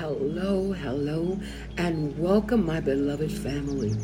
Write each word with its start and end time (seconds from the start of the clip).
hello, 0.00 0.72
hello, 0.72 1.38
and 1.76 2.18
welcome, 2.18 2.64
my 2.64 2.80
beloved 2.80 3.30
family. 3.30 3.94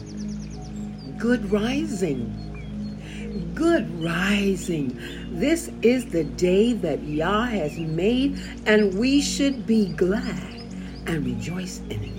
Good 1.17 1.51
rising. 1.51 3.51
Good 3.55 3.89
rising. 4.05 5.01
This 5.31 5.71
is 5.81 6.05
the 6.05 6.25
day 6.25 6.75
that 6.75 7.03
Yah 7.03 7.47
has 7.47 7.79
made, 7.79 8.39
and 8.67 8.99
we 8.99 9.23
should 9.23 9.67
be 9.67 9.87
glad 9.95 10.61
and 11.07 11.25
rejoice 11.25 11.81
in 11.89 12.05
it. 12.05 12.13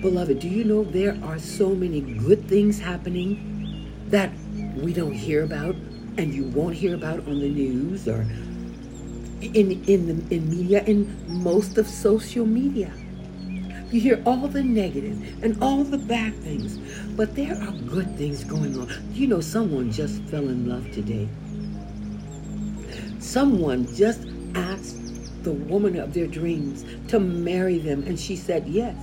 Beloved, 0.00 0.38
do 0.38 0.48
you 0.48 0.62
know 0.62 0.84
there 0.84 1.18
are 1.24 1.40
so 1.40 1.74
many 1.74 2.02
good 2.02 2.46
things 2.46 2.78
happening 2.78 3.90
that 4.10 4.30
we 4.76 4.92
don't 4.92 5.10
hear 5.10 5.42
about 5.42 5.74
and 6.18 6.32
you 6.32 6.44
won't 6.44 6.76
hear 6.76 6.94
about 6.94 7.18
on 7.26 7.40
the 7.40 7.48
news 7.48 8.06
or 8.06 8.24
in 9.40 9.84
in 9.84 10.06
the 10.06 10.34
in 10.34 10.50
media 10.50 10.82
in 10.84 11.06
most 11.28 11.78
of 11.78 11.86
social 11.86 12.46
media. 12.46 12.92
You 13.90 14.00
hear 14.00 14.22
all 14.26 14.48
the 14.48 14.62
negative 14.62 15.44
and 15.44 15.62
all 15.62 15.84
the 15.84 15.98
bad 15.98 16.34
things, 16.42 16.78
but 17.16 17.36
there 17.36 17.54
are 17.54 17.72
good 17.86 18.16
things 18.16 18.42
going 18.42 18.78
on. 18.78 18.90
You 19.12 19.28
know, 19.28 19.40
someone 19.40 19.92
just 19.92 20.22
fell 20.24 20.48
in 20.48 20.68
love 20.68 20.90
today. 20.90 21.28
Someone 23.20 23.86
just 23.94 24.26
asked 24.54 25.44
the 25.44 25.52
woman 25.52 25.96
of 25.96 26.14
their 26.14 26.26
dreams 26.26 26.84
to 27.08 27.20
marry 27.20 27.78
them, 27.78 28.02
and 28.02 28.18
she 28.18 28.34
said 28.34 28.66
yes. 28.66 28.96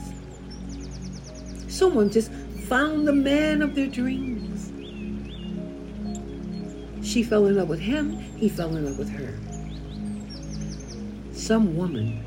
Someone 1.69 2.09
just 2.09 2.31
found 2.67 3.07
the 3.07 3.13
man 3.13 3.61
of 3.61 3.75
their 3.75 3.87
dreams. 3.87 4.69
She 7.07 7.23
fell 7.23 7.45
in 7.45 7.55
love 7.55 7.69
with 7.69 7.79
him, 7.79 8.19
he 8.37 8.49
fell 8.49 8.75
in 8.75 8.85
love 8.85 8.97
with 8.97 9.09
her 9.09 9.52
some 11.43 11.75
woman 11.75 12.23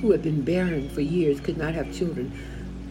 who 0.00 0.12
had 0.12 0.22
been 0.22 0.42
barren 0.42 0.88
for 0.90 1.00
years, 1.00 1.40
could 1.40 1.58
not 1.58 1.74
have 1.74 1.92
children, 1.92 2.32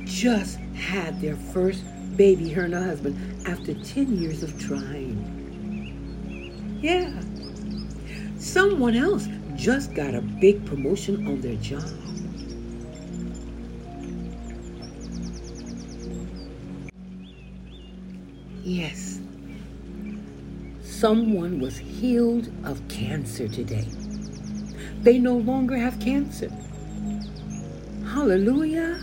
just 0.04 0.58
had 0.76 1.22
their 1.22 1.38
first 1.38 1.86
baby, 2.18 2.50
her 2.50 2.64
and 2.66 2.74
her 2.74 2.84
husband, 2.84 3.48
after 3.48 3.74
10 3.74 4.18
years 4.18 4.44
of 4.44 4.60
trying. 4.60 5.18
Yeah. 6.82 7.22
Someone 8.38 8.96
else 8.96 9.30
just 9.56 9.94
got 9.94 10.14
a 10.14 10.22
big 10.22 10.66
promotion 10.66 11.26
on 11.26 11.40
their 11.40 11.56
job. 11.56 11.90
Yes. 18.62 19.22
Someone 20.82 21.62
was 21.62 21.78
healed 21.78 22.52
of 22.66 22.86
cancer 22.90 23.48
today 23.48 23.88
they 25.08 25.18
no 25.18 25.38
longer 25.38 25.78
have 25.78 25.98
cancer. 26.02 26.52
Hallelujah. 28.12 29.00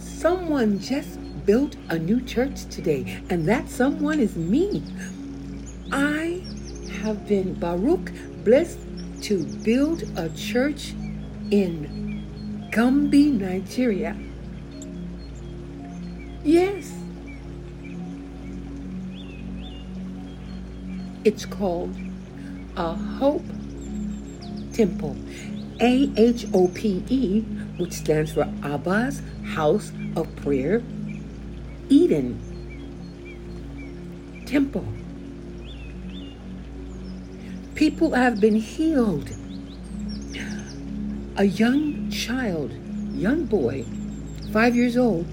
Someone 0.00 0.80
just 0.80 1.20
built 1.46 1.76
a 1.88 2.00
new 2.00 2.20
church 2.20 2.64
today, 2.64 3.22
and 3.30 3.46
that 3.46 3.68
someone 3.68 4.18
is 4.18 4.34
me. 4.34 4.82
I 5.92 6.42
have 7.00 7.28
been 7.28 7.54
Baruch 7.54 8.10
blessed 8.42 8.80
to 9.22 9.44
build 9.62 10.02
a 10.16 10.28
church 10.30 10.94
in 11.52 12.68
Gombe, 12.72 13.38
Nigeria. 13.38 14.16
Yes. 16.42 16.92
It's 21.22 21.46
called 21.46 21.94
a 22.76 22.94
Hope 22.94 23.44
temple. 24.72 25.16
A 25.80 26.10
H 26.16 26.46
O 26.54 26.68
P 26.68 27.02
E, 27.08 27.40
which 27.76 27.92
stands 27.92 28.32
for 28.32 28.44
Abba's 28.62 29.22
House 29.44 29.92
of 30.16 30.34
Prayer, 30.36 30.82
Eden 31.88 32.38
Temple. 34.46 34.86
People 37.74 38.12
have 38.12 38.40
been 38.40 38.54
healed. 38.54 39.30
A 41.36 41.44
young 41.44 42.10
child, 42.10 42.72
young 43.14 43.46
boy, 43.46 43.84
five 44.52 44.76
years 44.76 44.96
old, 44.96 45.26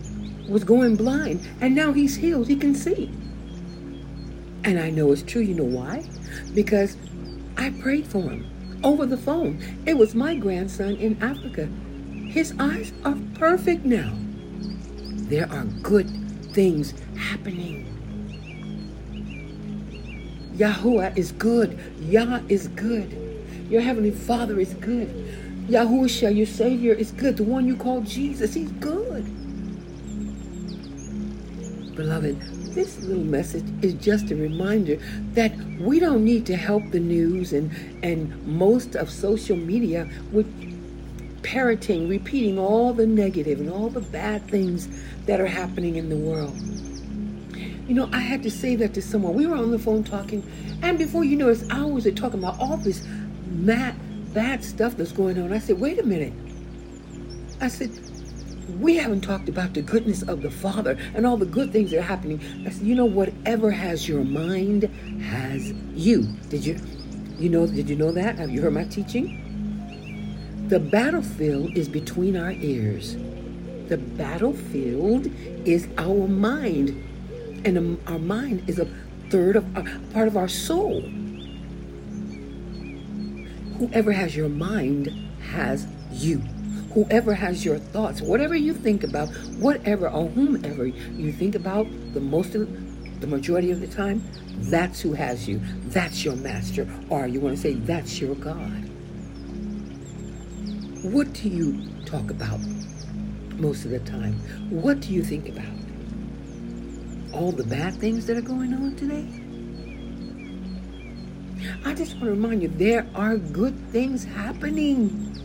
was 0.50 0.64
going 0.64 0.96
blind, 0.96 1.48
and 1.62 1.76
now 1.76 1.94
he's 1.94 2.16
healed. 2.16 2.48
He 2.48 2.56
can 2.56 2.74
see. 2.74 3.12
And 4.64 4.80
I 4.80 4.90
know 4.90 5.12
it's 5.12 5.22
true. 5.22 5.42
You 5.42 5.54
know 5.54 5.64
why? 5.64 6.06
Because 6.56 6.98
I 7.58 7.70
prayed 7.72 8.08
for 8.08 8.22
him 8.22 8.50
over 8.84 9.06
the 9.06 9.18
phone. 9.18 9.62
It 9.86 9.98
was 9.98 10.16
my 10.16 10.36
grandson 10.36 10.96
in 10.98 11.22
Africa. 11.22 11.68
His 12.28 12.54
eyes 12.60 12.94
are 13.06 13.18
perfect 13.36 13.86
now. 13.86 14.14
There 15.30 15.52
are 15.52 15.66
good 15.84 16.10
things 16.54 16.94
happening. 17.16 17.86
Yahuwah 20.56 21.18
is 21.18 21.32
good. 21.32 21.80
Yah 22.02 22.42
is 22.50 22.68
good. 22.70 23.16
Your 23.70 23.82
Heavenly 23.82 24.12
Father 24.12 24.60
is 24.60 24.74
good. 24.76 25.08
Yahusha, 25.68 26.36
your 26.36 26.48
Savior, 26.48 26.94
is 26.94 27.12
good. 27.12 27.38
The 27.38 27.44
one 27.44 27.68
you 27.68 27.78
call 27.78 28.02
Jesus, 28.02 28.56
He's 28.56 28.72
good. 28.74 29.24
Beloved, 31.96 32.38
this 32.80 33.04
little 33.04 33.26
message 33.26 33.66
is 33.82 33.94
just 33.96 34.32
a 34.32 34.36
reminder 34.38 34.96
that 35.34 35.54
we 35.82 36.00
don't 36.00 36.24
need 36.24 36.46
to 36.46 36.56
help 36.56 36.82
the 36.92 37.00
news 37.00 37.52
and, 37.52 37.70
and 38.04 38.48
most 38.48 38.96
of 38.96 39.10
social 39.10 39.58
media 39.58 40.10
with 40.32 40.48
parroting, 41.44 42.08
repeating 42.08 42.58
all 42.58 42.94
the 42.94 43.06
negative 43.06 43.60
and 43.60 43.70
all 43.70 43.90
the 43.90 44.00
bad 44.00 44.42
things 44.50 44.88
that 45.26 45.42
are 45.42 45.46
happening 45.46 45.98
in 45.98 46.08
the 46.08 46.16
world. 46.16 46.58
You 47.86 47.96
know, 47.96 48.10
I 48.14 48.20
had 48.20 48.44
to 48.44 48.52
say 48.52 48.78
that 48.78 48.94
to 48.94 49.02
someone. 49.02 49.34
We 49.34 49.46
were 49.46 49.58
on 49.58 49.72
the 49.72 49.80
phone 49.80 50.06
talking, 50.06 50.42
and 50.82 50.98
before 50.98 51.26
you 51.26 51.36
know, 51.36 51.50
it's 51.50 51.70
hours 51.70 52.06
of 52.06 52.16
talking 52.16 52.40
about 52.40 52.58
all 52.62 52.78
this 52.78 53.06
mad, 53.48 53.94
bad 54.34 54.64
stuff 54.64 54.96
that's 54.96 55.12
going 55.12 55.38
on. 55.42 55.52
I 55.52 55.60
said, 55.60 55.82
wait 55.82 56.00
a 56.00 56.04
minute. 56.04 56.32
I 57.60 57.68
said, 57.68 57.92
we 58.78 58.96
haven't 58.96 59.22
talked 59.22 59.50
about 59.50 59.74
the 59.74 59.82
goodness 59.82 60.22
of 60.24 60.42
the 60.42 60.52
Father 60.52 60.98
and 61.14 61.26
all 61.26 61.38
the 61.38 61.46
good 61.46 61.72
things 61.72 61.92
that 61.92 62.00
are 62.00 62.02
happening. 62.02 62.40
You 62.82 62.96
know, 62.96 63.06
whatever 63.06 63.72
has 63.72 64.08
your 64.08 64.24
mind 64.24 64.84
has 65.24 65.72
you. 65.94 66.24
Did 66.50 66.66
you, 66.66 66.80
you 67.38 67.50
know, 67.50 67.66
did 67.68 67.90
you 67.90 67.96
know 67.96 68.12
that? 68.12 68.38
Have 68.38 68.50
you 68.50 68.62
heard 68.62 68.74
my 68.74 68.86
teaching? 68.86 69.46
The 70.70 70.80
battlefield 70.80 71.76
is 71.76 71.90
between 71.90 72.38
our 72.38 72.52
ears. 72.52 73.18
The 73.88 73.98
battlefield 73.98 75.28
is 75.66 75.88
our 75.98 76.28
mind, 76.28 76.90
and 77.66 78.00
our 78.08 78.20
mind 78.20 78.70
is 78.70 78.78
a 78.78 78.88
third 79.30 79.56
of 79.56 79.66
part 80.14 80.28
of 80.28 80.38
our 80.38 80.48
soul. 80.48 81.02
Whoever 83.80 84.12
has 84.12 84.36
your 84.36 84.50
mind 84.50 85.08
has 85.52 85.88
you 86.12 86.44
whoever 86.94 87.34
has 87.34 87.64
your 87.64 87.78
thoughts, 87.78 88.22
whatever 88.22 88.56
you 88.56 88.74
think 88.74 89.04
about, 89.04 89.30
whatever 89.60 90.10
or 90.10 90.30
whomever 90.30 90.86
you 90.86 91.32
think 91.32 91.56
about, 91.56 91.88
the 92.14 92.20
most 92.20 92.56
of 92.56 92.68
the 93.22 93.28
majority 93.28 93.72
of 93.72 93.82
the 93.82 93.88
time, 93.88 94.24
that's 94.60 95.02
who 95.02 95.14
has 95.14 95.48
you. 95.48 95.62
That's 95.88 96.24
your 96.24 96.36
master. 96.36 96.88
Or 97.10 97.28
you 97.28 97.40
want 97.40 97.56
to 97.56 97.62
say 97.62 97.74
that's 97.74 98.20
your 98.20 98.36
God. 98.36 98.90
What 101.04 101.32
do 101.34 101.50
you 101.50 101.88
talk 102.06 102.30
about 102.30 102.60
most 103.58 103.86
of 103.86 103.92
the 103.92 104.00
time? 104.00 104.34
What 104.70 105.00
do 105.02 105.14
you 105.14 105.24
think 105.24 105.50
about? 105.50 105.66
All 107.34 107.52
the 107.52 107.64
bad 107.64 107.96
things 107.96 108.26
that 108.26 108.38
are 108.38 108.42
going 108.42 108.74
on 108.74 108.96
today? 108.96 109.28
I 111.86 111.94
just 111.94 112.14
want 112.14 112.26
to 112.26 112.32
remind 112.32 112.62
you 112.62 112.70
there 112.70 113.08
are 113.16 113.38
good 113.38 113.76
things 113.92 114.24
happening. 114.24 115.36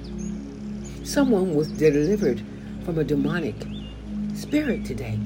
Someone 1.04 1.54
was 1.54 1.68
delivered 1.68 2.42
from 2.82 2.98
a 2.98 3.04
demonic 3.04 3.54
spirit 4.34 4.86
today. 4.86 5.18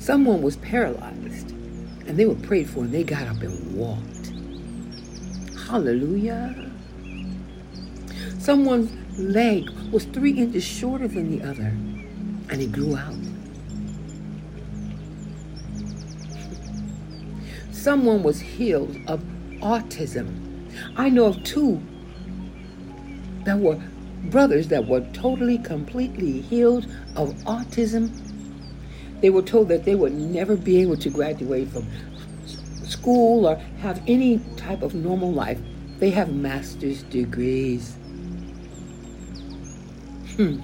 Someone 0.00 0.42
was 0.42 0.56
paralyzed 0.56 1.52
and 1.52 2.16
they 2.18 2.26
were 2.26 2.34
prayed 2.34 2.68
for 2.68 2.80
and 2.80 2.92
they 2.92 3.04
got 3.04 3.28
up 3.28 3.40
and 3.40 3.74
walked. 3.76 4.32
Hallelujah. 5.68 6.72
Someone's 8.40 8.90
leg 9.16 9.70
was 9.92 10.06
three 10.06 10.32
inches 10.32 10.64
shorter 10.64 11.06
than 11.06 11.30
the 11.30 11.48
other 11.48 11.72
and 12.50 12.60
it 12.60 12.72
grew 12.72 12.96
out. 12.96 13.14
Someone 17.70 18.24
was 18.24 18.40
healed 18.40 18.96
of 19.06 19.22
autism. 19.60 20.68
I 20.96 21.08
know 21.10 21.26
of 21.26 21.44
two 21.44 21.80
that 23.44 23.58
were 23.58 23.80
brothers 24.24 24.68
that 24.68 24.86
were 24.86 25.00
totally, 25.12 25.58
completely 25.58 26.40
healed 26.42 26.86
of 27.16 27.34
autism. 27.44 28.10
They 29.20 29.30
were 29.30 29.42
told 29.42 29.68
that 29.68 29.84
they 29.84 29.94
would 29.94 30.14
never 30.14 30.56
be 30.56 30.80
able 30.80 30.96
to 30.98 31.10
graduate 31.10 31.68
from 31.68 31.86
school 32.86 33.46
or 33.46 33.56
have 33.80 34.02
any 34.06 34.38
type 34.56 34.82
of 34.82 34.94
normal 34.94 35.32
life 35.32 35.58
They 36.00 36.10
have 36.10 36.32
master's 36.32 37.02
degrees. 37.04 37.96
Hmm. 40.36 40.60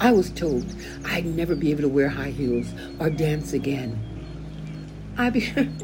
I 0.00 0.10
was 0.10 0.30
told 0.30 0.66
I'd 1.04 1.24
never 1.24 1.54
be 1.54 1.70
able 1.70 1.82
to 1.82 1.88
wear 1.88 2.08
high 2.08 2.30
heels 2.30 2.66
or 2.98 3.08
dance 3.08 3.52
again. 3.52 3.96
I 5.16 5.30
be 5.30 5.52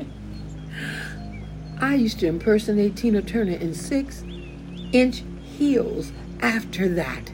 I 1.80 1.94
used 1.94 2.18
to 2.20 2.26
impersonate 2.26 2.96
Tina 2.96 3.22
Turner 3.22 3.52
in 3.52 3.72
six 3.72 4.24
inch 4.92 5.22
heels 5.42 6.12
after 6.40 6.88
that. 6.88 7.30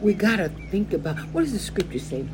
We 0.00 0.12
gotta 0.12 0.50
think 0.70 0.92
about 0.92 1.18
what 1.32 1.40
does 1.42 1.52
the 1.52 1.58
scripture 1.58 1.98
say? 1.98 2.26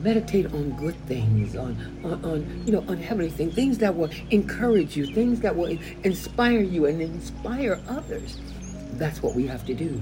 Meditate 0.00 0.46
on 0.46 0.70
good 0.76 0.94
things, 1.06 1.56
on, 1.56 1.74
on, 2.04 2.24
on 2.24 2.62
you 2.66 2.72
know, 2.72 2.84
on 2.88 2.98
heavenly 2.98 3.30
things, 3.30 3.54
things 3.54 3.78
that 3.78 3.96
will 3.96 4.10
encourage 4.30 4.96
you, 4.96 5.06
things 5.06 5.40
that 5.40 5.56
will 5.56 5.78
inspire 6.04 6.60
you 6.60 6.86
and 6.86 7.00
inspire 7.00 7.80
others. 7.88 8.38
That's 8.92 9.22
what 9.22 9.34
we 9.34 9.46
have 9.46 9.64
to 9.66 9.74
do. 9.74 10.00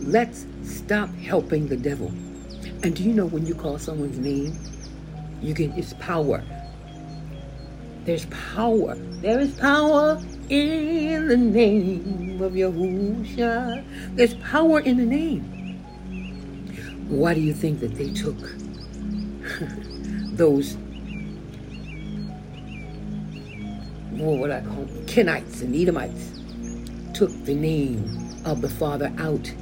Let's 0.00 0.46
stop 0.62 1.12
helping 1.16 1.66
the 1.66 1.76
devil. 1.76 2.08
And 2.84 2.94
do 2.94 3.02
you 3.02 3.12
know 3.12 3.26
when 3.26 3.44
you 3.44 3.54
call 3.54 3.78
someone's 3.78 4.18
name, 4.18 4.56
you 5.40 5.54
get 5.54 5.76
its 5.76 5.92
power. 5.94 6.42
There's 8.04 8.26
power. 8.26 8.94
There 9.20 9.40
is 9.40 9.58
power 9.58 10.22
in 10.48 11.28
the 11.28 11.36
name 11.36 12.40
of 12.40 12.52
Yahushua. 12.52 13.84
There's 14.14 14.34
power 14.34 14.80
in 14.80 14.98
the 14.98 15.04
name. 15.04 15.42
Why 17.08 17.34
do 17.34 17.40
you 17.40 17.52
think 17.52 17.80
that 17.80 17.96
they 17.96 18.12
took 18.12 18.36
those, 20.36 20.76
oh, 24.14 24.18
what 24.18 24.38
would 24.38 24.50
I 24.50 24.60
call 24.60 24.84
them, 24.84 25.06
Kenites 25.06 25.62
and 25.62 25.74
Edomites, 25.74 26.40
took 27.12 27.30
the 27.44 27.54
name 27.54 28.04
of 28.44 28.60
the 28.60 28.68
Father 28.68 29.12
out, 29.18 29.52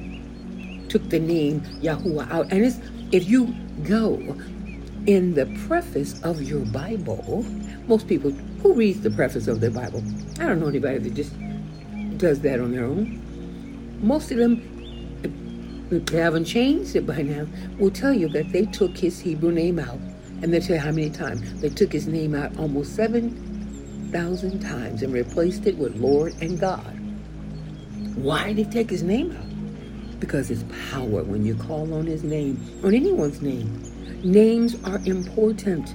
took 0.89 1.07
the 1.09 1.19
name 1.19 1.61
Yahuwah 1.81 2.29
out. 2.31 2.51
And 2.51 2.65
it's, 2.65 2.79
if 3.11 3.29
you 3.29 3.53
go 3.83 4.35
in 5.07 5.33
the 5.33 5.45
preface 5.67 6.21
of 6.23 6.41
your 6.41 6.65
Bible, 6.65 7.43
most 7.87 8.07
people, 8.07 8.31
who 8.31 8.73
reads 8.73 9.01
the 9.01 9.11
preface 9.11 9.47
of 9.47 9.59
their 9.59 9.71
Bible? 9.71 10.03
I 10.39 10.45
don't 10.45 10.59
know 10.59 10.67
anybody 10.67 10.97
that 10.97 11.13
just 11.13 11.33
does 12.17 12.41
that 12.41 12.59
on 12.59 12.71
their 12.71 12.85
own. 12.85 13.21
Most 14.01 14.31
of 14.31 14.37
them 14.37 14.75
if 15.91 16.05
they 16.07 16.17
haven't 16.17 16.45
changed 16.45 16.95
it 16.95 17.05
by 17.05 17.21
now, 17.21 17.45
will 17.77 17.91
tell 17.91 18.13
you 18.13 18.27
that 18.29 18.51
they 18.51 18.65
took 18.65 18.97
his 18.97 19.19
Hebrew 19.19 19.51
name 19.51 19.79
out. 19.79 19.99
And 20.41 20.53
they'll 20.53 20.61
tell 20.61 20.75
you 20.75 20.81
how 20.81 20.91
many 20.91 21.09
times. 21.09 21.61
They 21.61 21.69
took 21.69 21.91
his 21.91 22.07
name 22.07 22.35
out 22.35 22.57
almost 22.57 22.95
7,000 22.95 24.59
times 24.59 25.03
and 25.03 25.13
replaced 25.13 25.65
it 25.65 25.77
with 25.77 25.95
Lord 25.95 26.35
and 26.41 26.59
God. 26.59 26.99
Why 28.15 28.53
did 28.53 28.67
they 28.67 28.71
take 28.71 28.89
his 28.89 29.03
name 29.03 29.31
out? 29.31 30.19
Because 30.19 30.49
it's 30.49 30.63
power 30.91 31.23
when 31.23 31.45
you 31.45 31.55
call 31.55 31.93
on 31.93 32.05
his 32.05 32.23
name, 32.23 32.59
on 32.83 32.93
anyone's 32.93 33.41
name. 33.41 33.94
Names 34.23 34.75
are 34.83 34.99
important. 35.05 35.93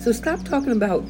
So 0.00 0.12
stop 0.12 0.44
talking 0.44 0.72
about 0.72 1.04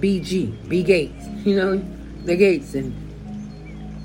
BG, 0.00 0.68
B 0.68 0.82
Gates, 0.82 1.26
you 1.44 1.56
know, 1.56 1.84
the 2.24 2.36
Gates 2.36 2.74
and 2.74 2.94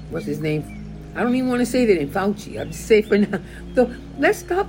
what's 0.10 0.26
his 0.26 0.40
name? 0.40 0.76
I 1.16 1.24
don't 1.24 1.36
even 1.36 1.50
want 1.50 1.60
to 1.60 1.66
say 1.66 1.86
that 1.86 2.00
in 2.00 2.10
Fauci. 2.10 2.60
I'm 2.60 2.72
just 2.72 2.88
say 2.88 3.02
for 3.02 3.18
now. 3.18 3.40
So 3.76 3.94
let's 4.18 4.40
stop 4.40 4.68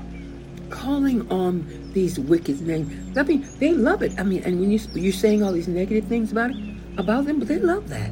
calling 0.70 1.30
on 1.30 1.92
these 1.92 2.18
wicked 2.18 2.60
names. 2.60 3.16
I 3.16 3.22
mean, 3.22 3.46
they 3.58 3.72
love 3.72 4.02
it. 4.02 4.18
I 4.18 4.22
mean, 4.22 4.42
and 4.44 4.60
when 4.60 4.70
you 4.70 4.78
you're 4.94 5.12
saying 5.12 5.42
all 5.42 5.52
these 5.52 5.68
negative 5.68 6.08
things 6.08 6.32
about 6.32 6.50
it, 6.50 6.56
about 6.96 7.26
them, 7.26 7.38
but 7.38 7.48
they 7.48 7.58
love 7.58 7.88
that. 7.88 8.10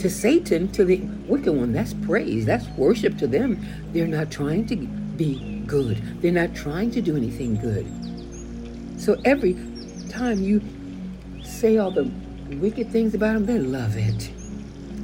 To 0.00 0.10
Satan, 0.10 0.70
to 0.72 0.84
the 0.84 0.98
wicked 1.28 1.52
one, 1.52 1.72
that's 1.72 1.94
praise. 1.94 2.44
That's 2.44 2.66
worship 2.76 3.16
to 3.18 3.26
them. 3.26 3.64
They're 3.92 4.06
not 4.06 4.30
trying 4.30 4.66
to 4.66 4.76
be 5.16 5.62
good. 5.66 5.96
They're 6.20 6.32
not 6.32 6.54
trying 6.54 6.90
to 6.92 7.00
do 7.00 7.16
anything 7.16 7.56
good. 7.56 7.86
So 9.00 9.20
every 9.24 9.54
time 10.08 10.42
you 10.42 10.62
say 11.42 11.78
all 11.78 11.90
the 11.90 12.10
wicked 12.56 12.90
things 12.90 13.14
about 13.14 13.34
them, 13.34 13.46
they 13.46 13.58
love 13.58 13.96
it. 13.96 14.30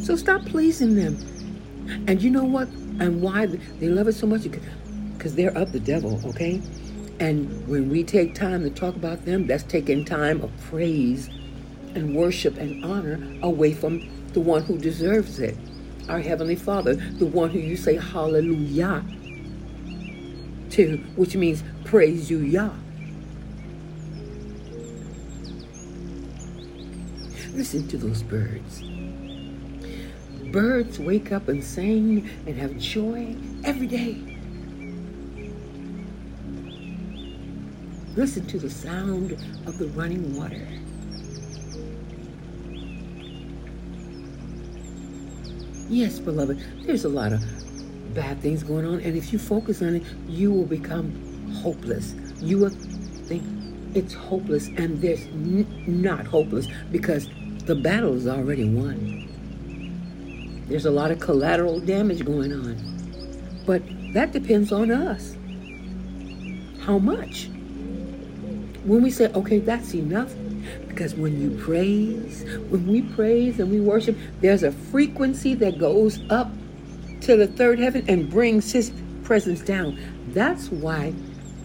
So 0.03 0.17
stop 0.17 0.45
pleasing 0.47 0.95
them. 0.95 1.17
And 2.07 2.23
you 2.23 2.31
know 2.31 2.45
what? 2.45 2.69
And 2.69 3.23
why 3.23 3.47
they 3.47 3.89
love 3.89 4.09
it 4.09 4.15
so 4.15 4.27
much? 4.27 4.47
Because 5.17 5.35
they're 5.35 5.57
of 5.57 5.73
the 5.73 5.81
devil, 5.81 6.21
okay? 6.27 6.63
And 7.19 7.67
when 7.69 7.91
we 7.91 8.05
take 8.05 8.35
time 8.35 8.63
to 8.63 8.71
talk 8.71 8.97
about 8.97 9.25
them, 9.27 9.47
that's 9.47 9.63
taking 9.65 10.05
time 10.05 10.41
of 10.41 10.51
praise 10.63 11.29
and 11.95 12.15
worship 12.15 12.57
and 12.57 12.85
honor 12.85 13.21
away 13.43 13.75
from 13.75 14.09
the 14.33 14.41
one 14.41 14.63
who 14.63 14.79
deserves 14.79 15.39
it. 15.39 15.57
Our 16.09 16.21
Heavenly 16.21 16.57
Father, 16.57 16.95
the 16.95 17.27
one 17.27 17.51
who 17.51 17.59
you 17.59 17.77
say 17.77 17.97
hallelujah 17.97 19.05
to, 20.71 20.99
which 21.17 21.37
means 21.37 21.63
praise 21.85 22.31
you, 22.31 22.39
Yah. 22.39 22.71
Listen 27.53 27.87
to 27.89 27.99
those 27.99 28.23
birds. 28.23 28.83
Birds 30.51 30.99
wake 30.99 31.31
up 31.31 31.49
and 31.49 31.63
sing 31.63 32.29
and 32.47 32.57
have 32.57 32.77
joy 32.79 33.37
every 33.65 33.87
day. 33.87 34.31
Listen 38.17 38.47
to 38.47 38.59
the 38.59 38.71
sound 38.71 39.33
of 39.67 39.79
the 39.79 39.87
running 39.89 40.37
water. 40.37 40.67
Yes, 45.89 46.19
beloved, 46.19 46.61
there's 46.85 47.05
a 47.05 47.09
lot 47.09 47.33
of 47.33 47.43
bad 48.15 48.41
things 48.41 48.63
going 48.63 48.87
on, 48.87 49.01
and 49.01 49.17
if 49.17 49.33
you 49.33 49.39
focus 49.39 49.83
on 49.83 49.97
it, 49.97 50.03
you 50.29 50.53
will 50.53 50.67
become 50.67 51.13
hopeless. 51.63 52.15
You 52.41 52.59
will 52.59 52.71
think 52.71 53.43
it's 53.95 54.15
hopeless, 54.15 54.69
and 54.69 55.01
there's 55.01 55.23
n- 55.23 55.67
not 55.87 56.27
hopeless 56.27 56.67
because 56.91 57.29
the 57.67 57.75
battle 57.75 58.15
is 58.15 58.27
already 58.27 58.69
won. 58.69 59.27
There's 60.69 60.87
a 60.87 60.91
lot 60.91 61.11
of 61.11 61.19
collateral 61.21 61.81
damage 61.81 62.25
going 62.25 62.53
on. 62.53 62.77
But 63.67 63.83
that 64.15 64.33
depends 64.33 64.73
on 64.73 64.91
us. 64.91 65.37
How 66.81 66.99
much? 66.99 67.49
When 68.85 69.03
we 69.03 69.11
say, 69.11 69.27
okay, 69.33 69.59
that's 69.59 69.95
enough, 69.95 70.33
because 70.89 71.15
when 71.15 71.41
you 71.41 71.51
praise, 71.63 72.45
when 72.69 72.87
we 72.87 73.03
praise 73.03 73.61
and 73.61 73.71
we 73.71 73.81
worship, 73.81 74.17
there's 74.41 74.63
a 74.63 74.73
frequency 74.73 75.55
that 75.55 75.79
goes 75.79 76.21
up 76.31 76.51
to 77.23 77.37
the 77.37 77.47
third 77.47 77.79
heaven 77.79 78.05
and 78.09 78.31
brings 78.31 78.73
his 78.73 78.93
presence 79.25 79.61
down. 79.61 79.99
That's 80.29 80.71
why 80.71 81.13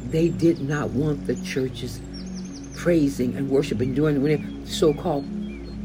they 0.10 0.30
did 0.30 0.62
not 0.62 0.92
want 0.92 1.28
the 1.28 1.36
churches 1.36 2.02
praising 2.76 3.36
and 3.36 3.50
worshiping 3.50 3.94
during 3.94 4.22
the 4.22 4.68
so-called 4.70 5.26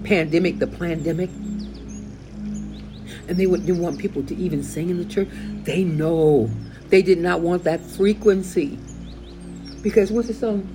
pandemic, 0.04 0.58
the 0.58 0.66
pandemic 0.66 1.30
and 3.30 3.38
they 3.38 3.46
didn't 3.46 3.78
want 3.78 3.96
people 3.96 4.24
to 4.24 4.34
even 4.34 4.60
sing 4.64 4.90
in 4.90 4.98
the 4.98 5.04
church. 5.04 5.28
They 5.62 5.84
know. 5.84 6.50
They 6.88 7.00
did 7.00 7.18
not 7.18 7.40
want 7.40 7.62
that 7.62 7.80
frequency. 7.80 8.76
Because 9.82 10.10
what's 10.10 10.26
the 10.26 10.34
song? 10.34 10.68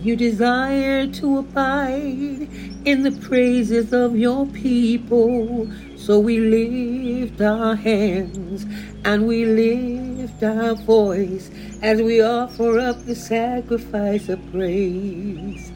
You 0.00 0.16
desire 0.16 1.06
to 1.06 1.38
abide 1.38 2.48
in 2.84 3.02
the 3.02 3.12
praises 3.12 3.92
of 3.92 4.16
your 4.18 4.46
people. 4.46 5.70
So 6.06 6.20
we 6.20 6.38
lift 6.38 7.40
our 7.40 7.74
hands 7.74 8.64
and 9.04 9.26
we 9.26 9.44
lift 9.44 10.40
our 10.40 10.76
voice 10.76 11.50
as 11.82 12.00
we 12.00 12.22
offer 12.22 12.78
up 12.78 13.04
the 13.06 13.16
sacrifice 13.16 14.28
of 14.28 14.38
praise. 14.52 15.72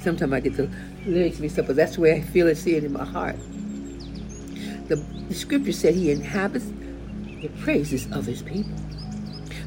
Sometimes 0.00 0.32
I 0.32 0.40
get 0.40 0.56
the 0.56 0.68
lyrics 1.06 1.38
mixed 1.38 1.56
up, 1.56 1.68
but 1.68 1.76
that's 1.76 1.94
the 1.94 2.00
way 2.00 2.14
I 2.14 2.20
feel 2.20 2.48
it, 2.48 2.56
see 2.56 2.74
it 2.74 2.82
in 2.82 2.94
my 2.94 3.04
heart. 3.04 3.36
The, 4.88 4.96
the 5.28 5.34
scripture 5.36 5.70
said 5.70 5.94
he 5.94 6.10
inhabits 6.10 6.66
the 7.42 7.48
praises 7.62 8.10
of 8.10 8.26
his 8.26 8.42
people. 8.42 8.74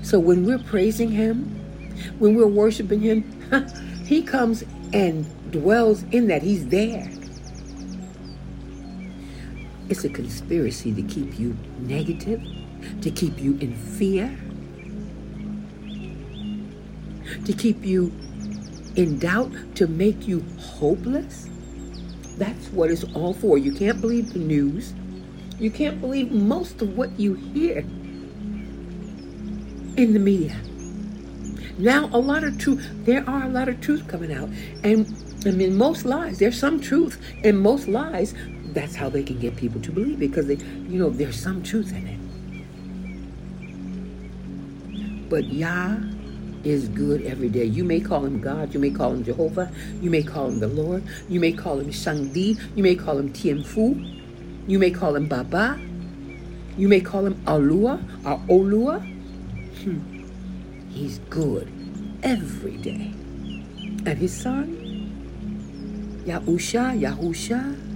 So 0.01 0.19
when 0.19 0.45
we're 0.45 0.59
praising 0.59 1.11
him, 1.11 1.45
when 2.19 2.35
we're 2.35 2.45
worshiping 2.45 2.99
him, 2.99 3.23
he 4.05 4.21
comes 4.21 4.65
and 4.91 5.25
dwells 5.49 6.03
in 6.11 6.27
that. 6.27 6.43
He's 6.43 6.67
there. 6.67 7.09
It's 9.89 10.03
a 10.05 10.09
conspiracy 10.09 10.93
to 10.93 11.01
keep 11.03 11.39
you 11.39 11.57
negative, 11.79 12.43
to 13.01 13.11
keep 13.11 13.39
you 13.39 13.57
in 13.59 13.75
fear, 13.75 14.37
to 17.45 17.53
keep 17.53 17.85
you 17.85 18.13
in 18.95 19.19
doubt, 19.19 19.51
to 19.75 19.87
make 19.87 20.27
you 20.27 20.43
hopeless. 20.59 21.49
That's 22.37 22.67
what 22.69 22.91
it's 22.91 23.03
all 23.15 23.33
for. 23.33 23.57
You 23.57 23.73
can't 23.73 23.99
believe 24.01 24.33
the 24.33 24.39
news. 24.39 24.93
You 25.59 25.71
can't 25.71 25.99
believe 25.99 26.31
most 26.31 26.81
of 26.81 26.97
what 26.97 27.19
you 27.19 27.33
hear. 27.33 27.85
in 29.97 30.13
the 30.13 30.19
media. 30.19 30.55
Now, 31.77 32.09
a 32.13 32.19
lot 32.19 32.43
of 32.43 32.57
truth, 32.57 32.87
there 33.05 33.27
are 33.29 33.43
a 33.43 33.49
lot 33.49 33.67
of 33.69 33.81
truth 33.81 34.07
coming 34.07 34.33
out. 34.33 34.49
And 34.83 35.07
I 35.45 35.51
mean, 35.51 35.77
most 35.77 36.05
lies, 36.05 36.39
there's 36.39 36.59
some 36.59 36.79
truth 36.79 37.19
in 37.43 37.57
most 37.57 37.87
lies. 37.87 38.33
That's 38.73 38.95
how 38.95 39.09
they 39.09 39.23
can 39.23 39.39
get 39.39 39.55
people 39.55 39.81
to 39.81 39.91
believe 39.91 40.19
because 40.19 40.47
they, 40.47 40.55
you 40.55 40.99
know, 40.99 41.09
there's 41.09 41.39
some 41.39 41.63
truth 41.63 41.91
in 41.91 42.07
it. 42.07 42.19
But 45.29 45.45
Yah 45.45 45.97
is 46.63 46.89
good 46.89 47.23
every 47.23 47.49
day. 47.49 47.65
You 47.65 47.83
may 47.83 47.99
call 47.99 48.25
him 48.25 48.39
God, 48.41 48.73
you 48.73 48.79
may 48.79 48.89
call 48.89 49.11
him 49.11 49.23
Jehovah, 49.23 49.71
you 50.01 50.09
may 50.09 50.23
call 50.23 50.47
him 50.47 50.59
the 50.59 50.67
Lord, 50.67 51.03
you 51.27 51.39
may 51.39 51.51
call 51.51 51.79
him 51.79 51.89
Shangdi, 51.89 52.59
you 52.75 52.83
may 52.83 52.95
call 52.95 53.17
him 53.17 53.31
Tianfu, 53.31 54.67
you 54.67 54.79
may 54.79 54.91
call 54.91 55.15
him 55.15 55.27
Baba, 55.27 55.79
you 56.77 56.87
may 56.87 57.01
call 57.01 57.25
him 57.25 57.35
Alua 57.45 58.01
or 58.25 58.39
Olua. 58.47 59.01
Hmm. 59.83 60.23
He's 60.89 61.19
good 61.29 61.71
every 62.23 62.77
day. 62.77 63.13
And 64.05 64.17
his 64.17 64.33
son, 64.33 66.23
Yahusha, 66.25 66.99
Yahusha, 66.99 67.88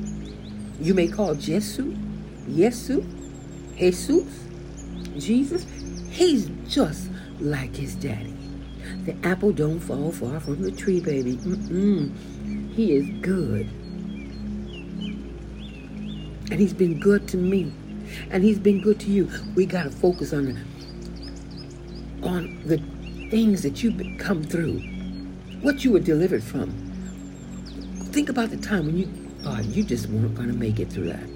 you 0.84 0.94
may 0.94 1.08
call 1.08 1.34
Jesu, 1.34 1.96
Yesu, 2.48 3.06
Jesus, 3.78 4.44
Jesus, 5.18 5.66
he's 6.10 6.50
just 6.68 7.10
like 7.40 7.76
his 7.76 7.96
daddy. 7.96 8.34
The 9.06 9.16
apple 9.24 9.54
don't 9.54 9.80
fall 9.80 10.12
far 10.12 10.40
from 10.42 10.62
the 10.62 10.72
tree, 10.72 11.00
baby. 11.00 11.38
Mm-mm. 11.38 12.74
He 12.74 12.94
is 12.94 13.08
good. 13.22 13.68
And 16.52 16.60
he's 16.60 16.74
been 16.74 17.00
good 17.00 17.28
to 17.30 17.38
me. 17.38 17.72
And 18.30 18.44
he's 18.44 18.60
been 18.60 18.82
good 18.82 19.00
to 19.02 19.10
you. 19.10 19.30
We 19.56 19.66
got 19.66 19.84
to 19.84 19.90
focus 19.90 20.34
on 20.34 20.46
the 20.46 20.60
on 22.28 22.62
the 22.66 22.78
things 23.30 23.64
that 23.64 23.84
you've 23.84 24.02
come 24.18 24.44
through, 24.44 24.80
what 25.62 25.84
you 25.84 25.92
were 25.92 26.00
delivered 26.00 26.44
from. 26.44 26.72
Think 28.12 28.30
about 28.30 28.50
the 28.50 28.58
time 28.58 28.86
when 28.86 28.98
you 28.98 29.08
thought 29.44 29.66
you 29.66 29.84
just 29.84 30.08
weren't 30.08 30.36
going 30.36 30.48
to 30.48 30.54
make 30.54 30.80
it 30.80 30.90
through 30.90 31.08
that. 31.08 31.28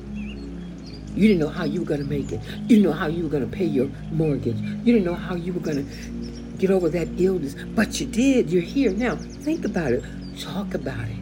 You 1.18 1.28
didn't 1.28 1.40
know 1.40 1.50
how 1.50 1.66
you 1.66 1.82
were 1.82 1.86
going 1.86 2.00
to 2.00 2.08
make 2.08 2.32
it. 2.32 2.40
You 2.44 2.68
didn't 2.68 2.84
know 2.84 2.94
how 2.94 3.08
you 3.08 3.24
were 3.24 3.30
going 3.30 3.50
to 3.50 3.56
pay 3.56 3.66
your 3.66 3.90
mortgage. 4.12 4.56
You 4.58 4.94
didn't 4.94 5.04
know 5.04 5.16
how 5.16 5.36
you 5.36 5.52
were 5.52 5.60
going 5.60 5.86
to 5.86 6.58
get 6.58 6.70
over 6.70 6.90
that 6.90 7.08
illness. 7.18 7.56
But 7.76 8.00
you 8.00 8.06
did. 8.06 8.52
You're 8.52 8.62
here 8.62 8.92
now. 8.92 9.16
Think 9.16 9.66
about 9.66 9.92
it. 9.92 10.04
Talk 10.40 10.74
about 10.74 11.08
it. 11.08 11.18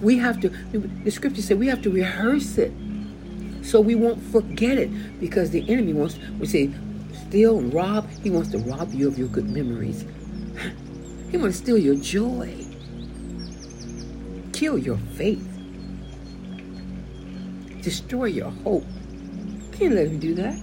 We 0.00 0.18
have 0.18 0.40
to, 0.40 0.48
the 0.48 1.10
scripture 1.10 1.42
said 1.42 1.58
we 1.58 1.68
have 1.68 1.82
to 1.82 1.90
rehearse 1.90 2.58
it 2.58 2.72
so 3.62 3.80
we 3.80 3.94
won't 3.94 4.22
forget 4.22 4.76
it 4.76 5.20
because 5.20 5.50
the 5.50 5.68
enemy 5.70 5.94
wants, 5.94 6.18
we 6.38 6.46
say, 6.46 6.70
steal 7.28 7.58
and 7.58 7.72
rob. 7.72 8.10
He 8.22 8.30
wants 8.30 8.50
to 8.50 8.58
rob 8.58 8.92
you 8.92 9.08
of 9.08 9.18
your 9.18 9.28
good 9.28 9.48
memories. 9.48 10.04
He 11.30 11.38
wants 11.38 11.56
to 11.56 11.62
steal 11.62 11.78
your 11.78 11.94
joy. 11.94 12.66
Kill 14.52 14.76
your 14.76 14.98
faith. 15.14 15.51
Destroy 17.82 18.26
your 18.26 18.50
hope. 18.50 18.86
Can't 19.72 19.94
let 19.94 20.06
him 20.06 20.18
do 20.18 20.34
that. 20.36 20.58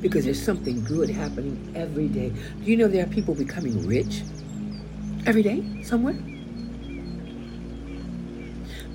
Because 0.00 0.24
there's 0.24 0.42
something 0.42 0.84
good 0.84 1.10
happening 1.10 1.72
every 1.74 2.08
day. 2.08 2.30
Do 2.30 2.70
you 2.70 2.76
know 2.76 2.86
there 2.86 3.04
are 3.04 3.08
people 3.08 3.34
becoming 3.34 3.86
rich 3.86 4.22
every 5.26 5.42
day 5.42 5.82
somewhere? 5.82 6.14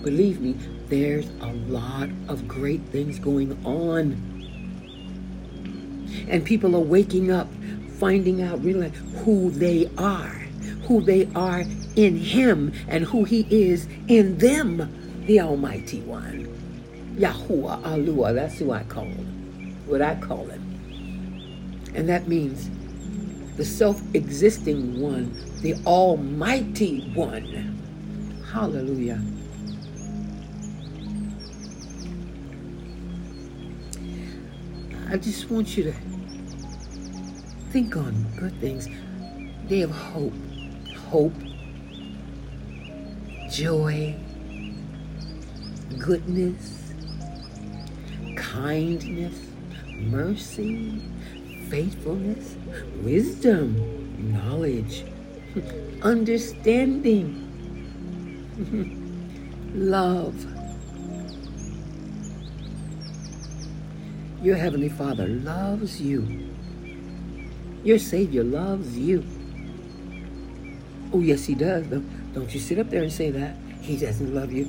Believe 0.04 0.40
me, 0.40 0.56
there's 0.88 1.28
a 1.42 1.52
lot 1.68 2.10
of 2.30 2.48
great 2.48 2.82
things 2.92 3.20
going 3.20 3.58
on 3.66 4.38
and 6.30 6.44
people 6.44 6.76
are 6.76 6.82
waking 6.82 7.32
up, 7.32 7.48
finding 8.00 8.42
out 8.42 8.64
really 8.64 8.90
who 9.24 9.50
they 9.52 9.90
are, 9.98 10.36
who 10.88 11.02
they 11.02 11.28
are 11.36 11.64
in 11.96 12.18
Him, 12.18 12.74
and 12.88 13.06
who 13.06 13.24
He 13.24 13.48
is 13.50 13.88
in 14.08 14.38
them, 14.38 15.24
the 15.26 15.42
Almighty 15.42 16.02
One. 16.02 16.54
Yahuwah 17.18 17.82
Alua, 17.82 18.34
that's 18.36 18.60
who 18.60 18.72
I 18.72 18.84
call 18.84 19.06
him, 19.06 19.76
what 19.88 20.02
I 20.04 20.16
call 20.16 20.46
him. 20.46 20.62
And 21.96 22.08
that 22.10 22.28
means 22.28 22.70
the 23.58 23.66
self 23.66 24.00
existing 24.14 25.02
one, 25.02 25.34
the 25.62 25.74
Almighty 25.86 27.12
One. 27.16 27.74
Hallelujah. 28.52 29.20
I 35.10 35.18
just 35.18 35.50
want 35.50 35.76
you 35.76 35.86
to 35.86 35.94
think 37.72 37.98
on 37.98 38.14
good 38.38 38.60
things. 38.60 38.88
They 39.68 39.80
have 39.80 39.90
hope, 39.90 40.34
hope, 41.10 41.34
joy, 43.50 44.16
goodness, 45.98 46.77
kindness, 48.58 49.36
mercy, 49.86 51.00
faithfulness, 51.70 52.56
wisdom, 53.04 54.34
knowledge, 54.34 55.06
understanding, 56.02 57.44
love. 59.76 60.36
Your 64.42 64.56
Heavenly 64.56 64.90
Father 64.90 65.28
loves 65.28 66.02
you. 66.02 66.50
Your 67.84 68.00
Savior 68.00 68.44
loves 68.44 68.98
you. 68.98 69.24
Oh, 71.14 71.20
yes, 71.20 71.46
He 71.46 71.54
does. 71.54 71.86
Don't, 71.88 72.54
you 72.54 72.60
sit 72.60 72.80
up 72.80 72.90
there 72.90 73.04
and 73.04 73.12
say 73.12 73.30
that. 73.30 73.56
He 73.82 73.98
doesn't 73.98 74.34
love 74.34 74.52
you. 74.52 74.66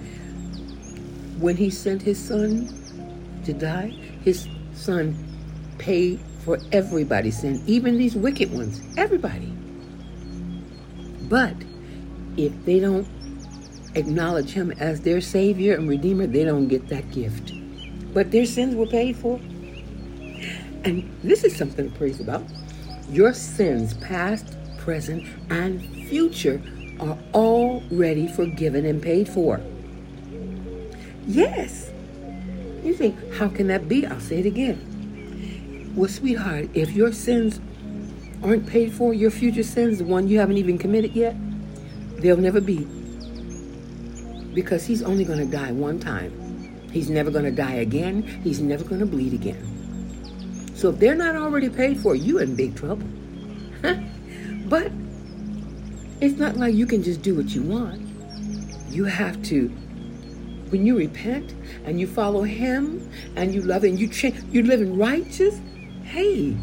When 1.39 1.57
He 1.57 1.71
sent 1.71 2.03
His 2.03 2.19
Son 2.19 2.78
to 3.49 3.55
die, 3.55 3.89
His 4.23 4.47
Son 4.75 5.17
paid 5.79 6.21
for 6.45 6.59
everybody's 6.71 7.41
sin, 7.41 7.63
even 7.67 7.99
these 7.99 8.15
wicked 8.15 8.53
ones. 8.53 8.81
Everybody. 8.97 9.53
But 11.23 11.55
if 12.37 12.53
they 12.65 12.79
don't 12.79 13.09
acknowledge 13.95 14.51
Him 14.51 14.71
as 14.73 15.01
their 15.01 15.21
Savior 15.21 15.75
and 15.75 15.89
Redeemer, 15.89 16.27
they 16.27 16.45
don't 16.45 16.69
get 16.69 16.89
that 16.89 17.11
gift. 17.11 17.53
But 18.13 18.31
their 18.31 18.45
sins 18.45 18.75
were 18.75 18.87
paid 18.87 19.17
for. 19.17 19.41
And 20.85 21.11
this 21.25 21.43
is 21.43 21.57
something 21.57 21.91
to 21.91 21.99
praise 21.99 22.21
about. 22.21 22.45
Your 23.11 23.33
sins, 23.33 23.95
past, 23.95 24.57
present, 24.79 25.27
and 25.51 25.83
future, 26.09 26.61
are 27.01 27.19
already 27.33 28.29
forgiven 28.29 28.85
and 28.85 29.03
paid 29.03 29.29
for. 29.29 29.61
Yes. 31.27 31.88
You 32.89 32.95
think, 32.95 33.35
how 33.35 33.49
can 33.49 33.67
that 33.67 33.87
be? 33.87 34.07
I'll 34.07 34.19
say 34.19 34.39
it 34.39 34.47
again. 34.47 35.93
Well, 35.95 36.09
sweetheart, 36.09 36.71
if 36.73 36.93
your 36.93 37.13
sins 37.13 37.61
aren't 38.43 38.67
paid 38.67 38.95
for, 38.95 39.13
your 39.13 39.31
future 39.31 39.63
sins, 39.63 39.99
the 39.99 40.05
one 40.05 40.27
you 40.27 40.39
haven't 40.39 40.57
even 40.57 40.79
committed 40.79 41.13
yet, 41.15 41.37
they'll 42.17 42.39
never 42.39 42.63
be. 42.63 42.89
Because 44.55 44.87
he's 44.87 45.03
only 45.03 45.27
going 45.27 45.39
to 45.39 45.45
die 45.45 45.71
one 45.71 46.01
time. 46.01 46.33
He's 46.91 47.11
never 47.11 47.31
going 47.31 47.45
to 47.45 47.51
die 47.51 47.75
again. 47.75 48.23
He's 48.23 48.59
never 48.59 48.85
going 48.85 49.01
to 49.01 49.07
bleed 49.07 49.35
again. 49.35 50.73
So 50.75 50.89
if 50.89 50.99
they're 50.99 51.15
not 51.15 51.37
already 51.37 51.69
paid 51.69 51.99
for, 51.99 52.15
you 52.15 52.39
in 52.39 52.57
big 52.57 52.75
trouble. 52.75 53.07
but 54.67 54.91
it's 56.23 56.39
not 56.39 56.57
like 56.57 56.75
you 56.75 56.87
can 56.87 57.03
just 57.03 57.21
do 57.21 57.35
what 57.35 57.55
you 57.55 57.65
want. 57.65 58.01
You 58.89 59.05
have 59.05 59.43
to, 59.43 59.71
when 60.71 60.87
you 60.87 60.97
repent 60.97 61.55
and 61.85 62.01
you 62.01 62.07
follow 62.07 62.43
Him 62.43 63.11
and 63.37 63.55
you 63.55 63.63
love 63.63 63.85
and 63.85 63.99
you 63.99 64.09
change, 64.09 64.43
you 64.51 64.63
live 64.63 64.81
in 64.81 64.99
righteous. 64.99 65.61
Hey, 66.05 66.57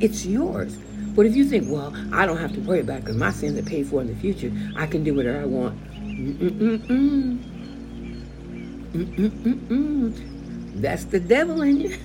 it's 0.00 0.26
yours. 0.26 0.76
But 1.14 1.26
if 1.26 1.34
you 1.34 1.44
think, 1.46 1.70
well, 1.70 1.94
I 2.12 2.26
don't 2.26 2.36
have 2.36 2.52
to 2.52 2.60
worry 2.60 2.80
about 2.80 2.98
it 2.98 3.04
because 3.04 3.16
my 3.16 3.30
sins 3.30 3.58
are 3.58 3.62
paid 3.62 3.86
for 3.86 4.02
in 4.02 4.08
the 4.08 4.14
future, 4.16 4.52
I 4.76 4.86
can 4.86 5.02
do 5.02 5.14
whatever 5.14 5.40
I 5.40 5.46
want. 5.46 5.82
Mm-mm-mm-mm. 8.92 10.82
That's 10.82 11.04
the 11.04 11.20
devil 11.20 11.62
in 11.62 11.80
you. 11.80 11.96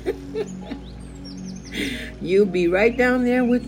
You'll 2.21 2.45
be 2.45 2.69
right 2.69 2.95
down 2.97 3.25
there 3.25 3.43
with, 3.43 3.65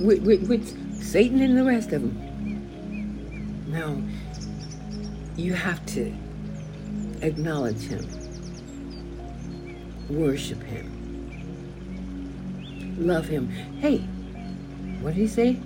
with, 0.00 0.22
with, 0.24 0.48
with 0.48 1.02
Satan 1.02 1.40
and 1.40 1.56
the 1.56 1.64
rest 1.64 1.92
of 1.92 2.02
them. 2.02 2.27
No, 3.68 4.02
you 5.36 5.52
have 5.52 5.84
to 5.86 6.12
acknowledge 7.20 7.80
him, 7.82 8.06
worship 10.08 10.62
him, 10.62 10.86
love 12.98 13.26
him. 13.28 13.48
Hey, 13.80 13.98
what 15.00 15.14
did 15.14 15.20
he 15.20 15.28
say? 15.28 15.60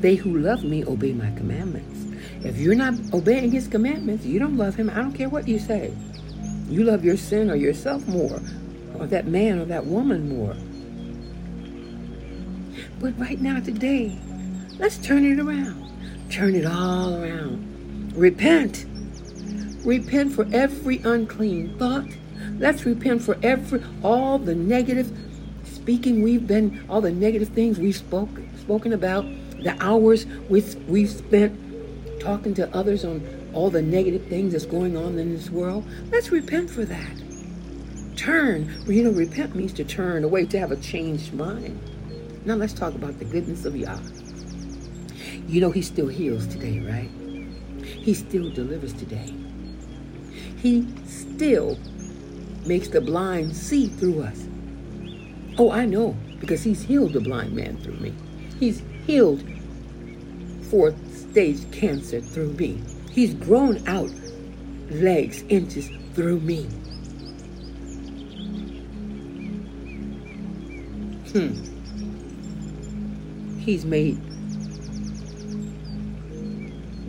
They 0.00 0.16
who 0.16 0.38
love 0.38 0.64
me 0.64 0.84
obey 0.84 1.12
my 1.12 1.30
commandments. 1.36 2.00
If 2.44 2.58
you're 2.58 2.74
not 2.74 2.94
obeying 3.14 3.52
his 3.52 3.68
commandments, 3.68 4.26
you 4.26 4.40
don't 4.40 4.56
love 4.56 4.74
him. 4.74 4.90
I 4.90 4.96
don't 4.96 5.12
care 5.12 5.28
what 5.28 5.46
you 5.46 5.60
say. 5.60 5.94
You 6.68 6.82
love 6.82 7.04
your 7.04 7.16
sin 7.16 7.50
or 7.50 7.54
yourself 7.54 8.06
more. 8.08 8.40
or 8.98 9.06
that 9.06 9.26
man 9.26 9.58
or 9.58 9.64
that 9.66 9.86
woman 9.86 10.28
more. 10.28 10.56
But 13.00 13.18
right 13.18 13.40
now, 13.40 13.60
today, 13.60 14.18
let's 14.78 14.98
turn 14.98 15.24
it 15.24 15.40
around. 15.40 15.81
Turn 16.32 16.54
it 16.54 16.64
all 16.64 17.22
around. 17.22 18.14
Repent. 18.16 18.86
Repent 19.84 20.32
for 20.32 20.46
every 20.50 20.96
unclean 21.04 21.76
thought. 21.78 22.08
Let's 22.58 22.86
repent 22.86 23.20
for 23.20 23.36
every 23.42 23.82
all 24.02 24.38
the 24.38 24.54
negative 24.54 25.14
speaking 25.64 26.22
we've 26.22 26.46
been, 26.46 26.86
all 26.88 27.02
the 27.02 27.12
negative 27.12 27.48
things 27.48 27.78
we've 27.78 27.94
spoken 27.94 28.48
spoken 28.58 28.94
about, 28.94 29.26
the 29.62 29.76
hours 29.80 30.24
we've, 30.48 30.74
we've 30.88 31.10
spent 31.10 31.58
talking 32.18 32.54
to 32.54 32.74
others 32.74 33.04
on 33.04 33.22
all 33.52 33.68
the 33.68 33.82
negative 33.82 34.24
things 34.28 34.52
that's 34.52 34.64
going 34.64 34.96
on 34.96 35.18
in 35.18 35.34
this 35.34 35.50
world. 35.50 35.84
Let's 36.10 36.30
repent 36.30 36.70
for 36.70 36.86
that. 36.86 37.22
Turn. 38.16 38.72
You 38.86 39.04
know, 39.04 39.10
repent 39.10 39.54
means 39.54 39.74
to 39.74 39.84
turn 39.84 40.24
away, 40.24 40.46
to 40.46 40.58
have 40.58 40.72
a 40.72 40.76
changed 40.76 41.34
mind. 41.34 41.78
Now 42.46 42.54
let's 42.54 42.72
talk 42.72 42.94
about 42.94 43.18
the 43.18 43.26
goodness 43.26 43.66
of 43.66 43.76
Yah. 43.76 43.98
You 45.46 45.60
know, 45.60 45.70
He 45.70 45.82
still 45.82 46.08
heals 46.08 46.46
today, 46.46 46.80
right? 46.80 47.10
He 47.84 48.14
still 48.14 48.50
delivers 48.50 48.92
today. 48.92 49.34
He 50.56 50.86
still 51.06 51.78
makes 52.66 52.88
the 52.88 53.00
blind 53.00 53.56
see 53.56 53.88
through 53.88 54.22
us. 54.22 54.46
Oh, 55.58 55.70
I 55.70 55.84
know, 55.86 56.16
because 56.40 56.62
He's 56.62 56.82
healed 56.82 57.12
the 57.12 57.20
blind 57.20 57.52
man 57.52 57.76
through 57.78 57.96
me. 57.96 58.14
He's 58.58 58.82
healed 59.06 59.42
fourth 60.70 60.96
stage 61.30 61.70
cancer 61.70 62.20
through 62.20 62.52
me. 62.54 62.80
He's 63.10 63.34
grown 63.34 63.86
out 63.86 64.10
legs, 64.90 65.42
inches 65.48 65.90
through 66.14 66.40
me. 66.40 66.64
Hmm. 71.32 71.54
He's 73.58 73.84
made 73.84 74.20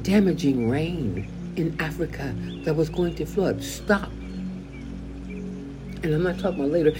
damaging 0.03 0.69
rain 0.69 1.27
in 1.55 1.79
Africa 1.79 2.35
that 2.65 2.75
was 2.75 2.89
going 2.89 3.15
to 3.15 3.25
flood 3.25 3.63
stop. 3.63 4.11
And 5.27 6.05
I'm 6.05 6.23
not 6.23 6.37
talking 6.39 6.59
about 6.59 6.71
later, 6.71 6.93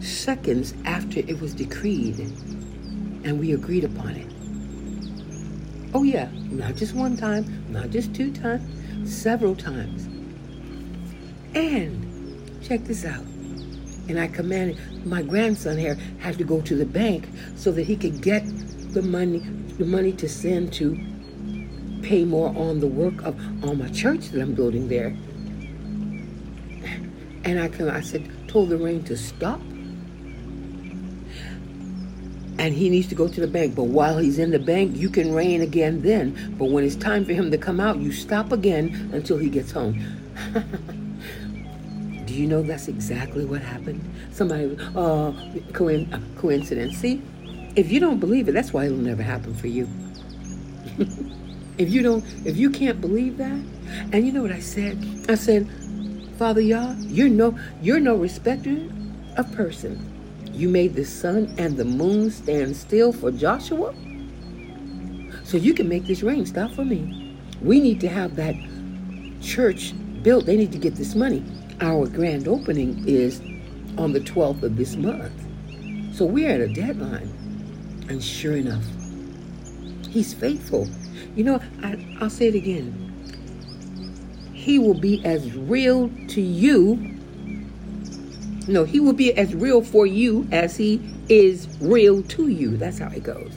seconds 0.00 0.74
after 0.84 1.20
it 1.20 1.40
was 1.40 1.54
decreed 1.54 2.18
and 2.20 3.40
we 3.40 3.52
agreed 3.52 3.84
upon 3.84 4.10
it. 4.10 4.26
Oh, 5.92 6.02
yeah, 6.02 6.28
not 6.50 6.76
just 6.76 6.94
one 6.94 7.16
time, 7.16 7.64
not 7.70 7.90
just 7.90 8.14
two 8.14 8.32
times, 8.32 8.62
several 9.10 9.56
times. 9.56 10.06
And 11.54 12.60
check 12.62 12.84
this 12.84 13.04
out. 13.04 13.24
And 14.08 14.18
I 14.18 14.28
commanded 14.28 15.06
my 15.06 15.22
grandson 15.22 15.78
here 15.78 15.96
had 16.18 16.36
to 16.38 16.44
go 16.44 16.60
to 16.60 16.76
the 16.76 16.86
bank 16.86 17.28
so 17.56 17.72
that 17.72 17.84
he 17.84 17.96
could 17.96 18.20
get 18.20 18.44
the 18.92 19.02
money, 19.02 19.38
the 19.78 19.84
money 19.84 20.12
to 20.12 20.28
send 20.28 20.72
to 20.74 20.98
pay 22.02 22.24
more 22.24 22.48
on 22.56 22.80
the 22.80 22.86
work 22.86 23.22
of 23.22 23.38
on 23.64 23.78
my 23.78 23.88
church 23.88 24.28
that 24.30 24.40
I'm 24.40 24.54
building 24.54 24.88
there. 24.88 25.16
And 27.42 27.58
I, 27.58 27.68
can, 27.68 27.88
I 27.88 28.00
said, 28.02 28.30
told 28.48 28.68
the 28.68 28.76
rain 28.76 29.02
to 29.04 29.16
stop 29.16 29.60
and 32.60 32.74
he 32.74 32.90
needs 32.90 33.08
to 33.08 33.14
go 33.14 33.26
to 33.26 33.40
the 33.40 33.46
bank. 33.46 33.74
But 33.74 33.84
while 33.84 34.18
he's 34.18 34.38
in 34.38 34.50
the 34.50 34.58
bank, 34.58 34.94
you 34.94 35.08
can 35.08 35.32
rain 35.32 35.62
again 35.62 36.02
then. 36.02 36.54
But 36.58 36.66
when 36.66 36.84
it's 36.84 36.94
time 36.94 37.24
for 37.24 37.32
him 37.32 37.50
to 37.50 37.58
come 37.58 37.80
out, 37.80 37.96
you 37.96 38.12
stop 38.12 38.52
again 38.52 39.10
until 39.14 39.38
he 39.38 39.48
gets 39.48 39.70
home. 39.72 39.98
Do 42.26 42.34
you 42.34 42.46
know 42.46 42.62
that's 42.62 42.86
exactly 42.86 43.46
what 43.46 43.62
happened? 43.62 44.04
Somebody, 44.30 44.76
uh, 44.94 45.32
coincidence. 45.72 46.98
See, 46.98 47.22
if 47.76 47.90
you 47.90 47.98
don't 47.98 48.20
believe 48.20 48.46
it, 48.48 48.52
that's 48.52 48.74
why 48.74 48.84
it'll 48.84 48.98
never 48.98 49.22
happen 49.22 49.54
for 49.54 49.66
you. 49.66 49.88
If 51.80 51.90
you 51.90 52.02
don't, 52.02 52.22
if 52.44 52.58
you 52.58 52.68
can't 52.68 53.00
believe 53.00 53.38
that, 53.38 53.58
and 54.12 54.26
you 54.26 54.32
know 54.32 54.42
what 54.42 54.52
I 54.52 54.60
said? 54.60 54.98
I 55.28 55.34
said, 55.34 55.66
Father 56.38 56.60
Yah, 56.60 56.94
you're 56.98 57.30
no, 57.30 57.58
you're 57.80 58.00
no 58.00 58.16
respecter 58.16 58.76
of 59.38 59.50
person. 59.52 59.98
You 60.52 60.68
made 60.68 60.94
the 60.94 61.06
sun 61.06 61.54
and 61.56 61.78
the 61.78 61.86
moon 61.86 62.30
stand 62.30 62.76
still 62.76 63.14
for 63.14 63.30
Joshua? 63.30 63.94
So 65.44 65.56
you 65.56 65.72
can 65.72 65.88
make 65.88 66.04
this 66.04 66.22
rain 66.22 66.44
stop 66.44 66.70
for 66.72 66.84
me. 66.84 67.38
We 67.62 67.80
need 67.80 68.00
to 68.02 68.08
have 68.08 68.36
that 68.36 68.54
church 69.40 69.94
built. 70.22 70.44
They 70.44 70.58
need 70.58 70.72
to 70.72 70.78
get 70.78 70.96
this 70.96 71.14
money. 71.14 71.42
Our 71.80 72.06
grand 72.06 72.46
opening 72.46 73.08
is 73.08 73.40
on 73.96 74.12
the 74.12 74.20
12th 74.20 74.62
of 74.62 74.76
this 74.76 74.96
month. 74.96 75.32
So 76.14 76.26
we're 76.26 76.50
at 76.50 76.60
a 76.60 76.68
deadline. 76.68 77.32
And 78.10 78.22
sure 78.22 78.56
enough, 78.56 78.84
he's 80.10 80.34
faithful. 80.34 80.86
You 81.36 81.44
know, 81.44 81.60
I, 81.82 82.16
I'll 82.20 82.30
say 82.30 82.48
it 82.48 82.54
again. 82.54 83.14
He 84.52 84.78
will 84.78 84.94
be 84.94 85.24
as 85.24 85.54
real 85.54 86.10
to 86.28 86.40
you 86.40 87.16
no, 88.68 88.84
he 88.84 89.00
will 89.00 89.12
be 89.14 89.36
as 89.36 89.54
real 89.54 89.82
for 89.82 90.06
you 90.06 90.48
as 90.52 90.76
he 90.76 91.02
is 91.28 91.68
real 91.80 92.22
to 92.24 92.48
you. 92.48 92.76
That's 92.76 92.98
how 92.98 93.08
it 93.08 93.24
goes. 93.24 93.52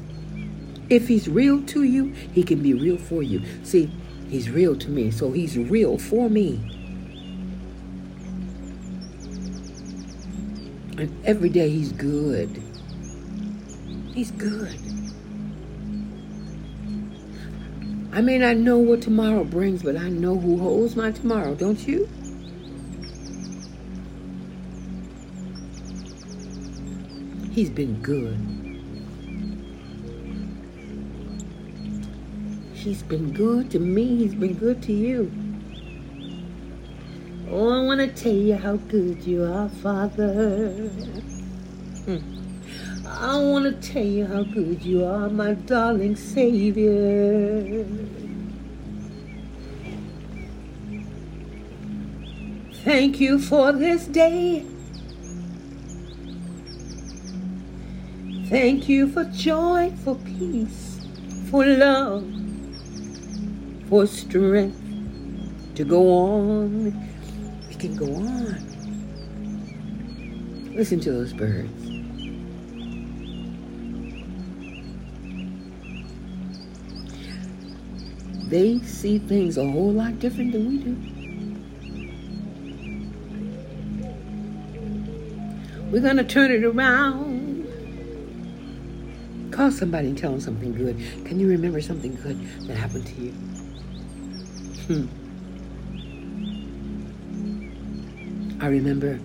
If 0.89 1.07
he's 1.07 1.29
real 1.29 1.63
to 1.67 1.83
you, 1.83 2.13
he 2.33 2.43
can 2.43 2.61
be 2.63 2.73
real 2.73 2.97
for 2.97 3.23
you. 3.23 3.43
See, 3.63 3.91
he's 4.29 4.49
real 4.49 4.75
to 4.77 4.89
me, 4.89 5.11
so 5.11 5.31
he's 5.31 5.57
real 5.57 5.97
for 5.97 6.29
me. 6.29 6.81
And 10.97 11.15
every 11.25 11.49
day 11.49 11.69
he's 11.69 11.91
good. 11.91 12.61
He's 14.13 14.31
good. 14.31 14.79
I 18.13 18.21
may 18.21 18.37
not 18.37 18.57
know 18.57 18.77
what 18.77 19.01
tomorrow 19.01 19.43
brings, 19.43 19.81
but 19.81 19.97
I 19.97 20.07
know 20.07 20.37
who 20.37 20.59
holds 20.59 20.95
my 20.95 21.11
tomorrow, 21.11 21.55
don't 21.55 21.87
you? 21.87 22.07
He's 27.51 27.71
been 27.71 27.99
good. 28.03 28.37
He's 32.73 33.01
been 33.01 33.33
good 33.33 33.71
to 33.71 33.79
me. 33.79 34.17
He's 34.17 34.35
been 34.35 34.53
good 34.53 34.83
to 34.83 34.93
you. 34.93 35.31
Oh, 37.49 37.81
I 37.81 37.83
want 37.83 37.99
to 37.99 38.07
tell 38.07 38.31
you 38.31 38.57
how 38.57 38.75
good 38.75 39.23
you 39.23 39.43
are, 39.43 39.69
Father. 39.69 40.69
Hmm. 42.05 42.32
I 43.23 43.37
want 43.37 43.63
to 43.63 43.71
tell 43.93 44.03
you 44.03 44.25
how 44.25 44.43
good 44.43 44.83
you 44.83 45.05
are, 45.05 45.29
my 45.29 45.53
darling 45.53 46.17
Savior. 46.17 47.85
Thank 52.83 53.21
you 53.21 53.39
for 53.39 53.71
this 53.71 54.07
day. 54.07 54.65
Thank 58.49 58.89
you 58.89 59.07
for 59.07 59.23
joy, 59.23 59.93
for 60.03 60.15
peace, 60.15 60.99
for 61.49 61.65
love, 61.65 62.29
for 63.87 64.05
strength 64.05 64.83
to 65.75 65.85
go 65.85 66.09
on. 66.09 66.91
We 67.69 67.75
can 67.75 67.95
go 67.95 68.15
on. 68.15 68.57
Listen 70.75 70.99
to 70.99 71.13
those 71.13 71.31
birds. 71.31 71.92
They 78.53 78.77
see 78.81 79.17
things 79.17 79.57
a 79.57 79.65
whole 79.65 79.91
lot 79.93 80.19
different 80.19 80.51
than 80.51 80.69
we 80.69 80.77
do. 80.77 80.95
We're 85.89 86.01
going 86.01 86.17
to 86.17 86.23
turn 86.23 86.51
it 86.51 86.63
around. 86.63 87.65
Call 89.49 89.71
somebody 89.71 90.09
and 90.09 90.15
tell 90.15 90.33
them 90.33 90.39
something 90.39 90.71
good. 90.75 90.99
Can 91.25 91.39
you 91.39 91.47
remember 91.47 91.81
something 91.81 92.13
good 92.21 92.39
that 92.67 92.77
happened 92.77 93.07
to 93.07 93.15
you? 93.15 93.31
Hmm. 94.85 95.07
I 98.61 98.67
remember 98.67 99.15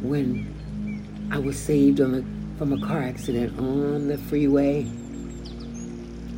when 0.00 0.48
I 1.30 1.38
was 1.38 1.58
saved 1.58 1.98
from 1.98 2.72
a 2.72 2.80
car 2.86 3.02
accident 3.02 3.58
on 3.58 4.08
the 4.08 4.16
freeway. 4.16 4.86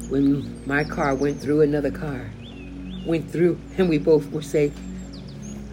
When 0.09 0.65
my 0.67 0.85
car 0.85 1.15
went 1.15 1.41
through 1.41 1.63
another 1.63 1.91
car, 1.91 2.31
went 3.05 3.31
through, 3.31 3.59
and 3.77 3.89
we 3.89 3.99
both 3.99 4.31
were 4.31 4.43
safe. 4.43 4.73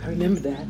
I 0.04 0.08
remember 0.08 0.39
that. 0.39 0.67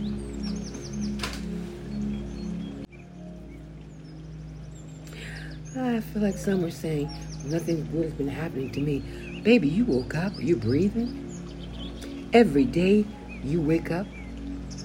I 5.75 6.01
feel 6.01 6.21
like 6.21 6.35
some 6.35 6.61
were 6.61 6.71
saying 6.71 7.09
nothing 7.45 7.87
good 7.91 8.03
has 8.03 8.13
been 8.13 8.27
happening 8.27 8.71
to 8.71 8.81
me. 8.81 8.99
Baby, 9.43 9.69
you 9.69 9.85
woke 9.85 10.15
up. 10.15 10.33
you're 10.33 10.43
you 10.43 10.55
breathing? 10.55 11.19
Every 12.33 12.65
day 12.65 13.05
you 13.43 13.61
wake 13.61 13.91
up, 13.91 14.07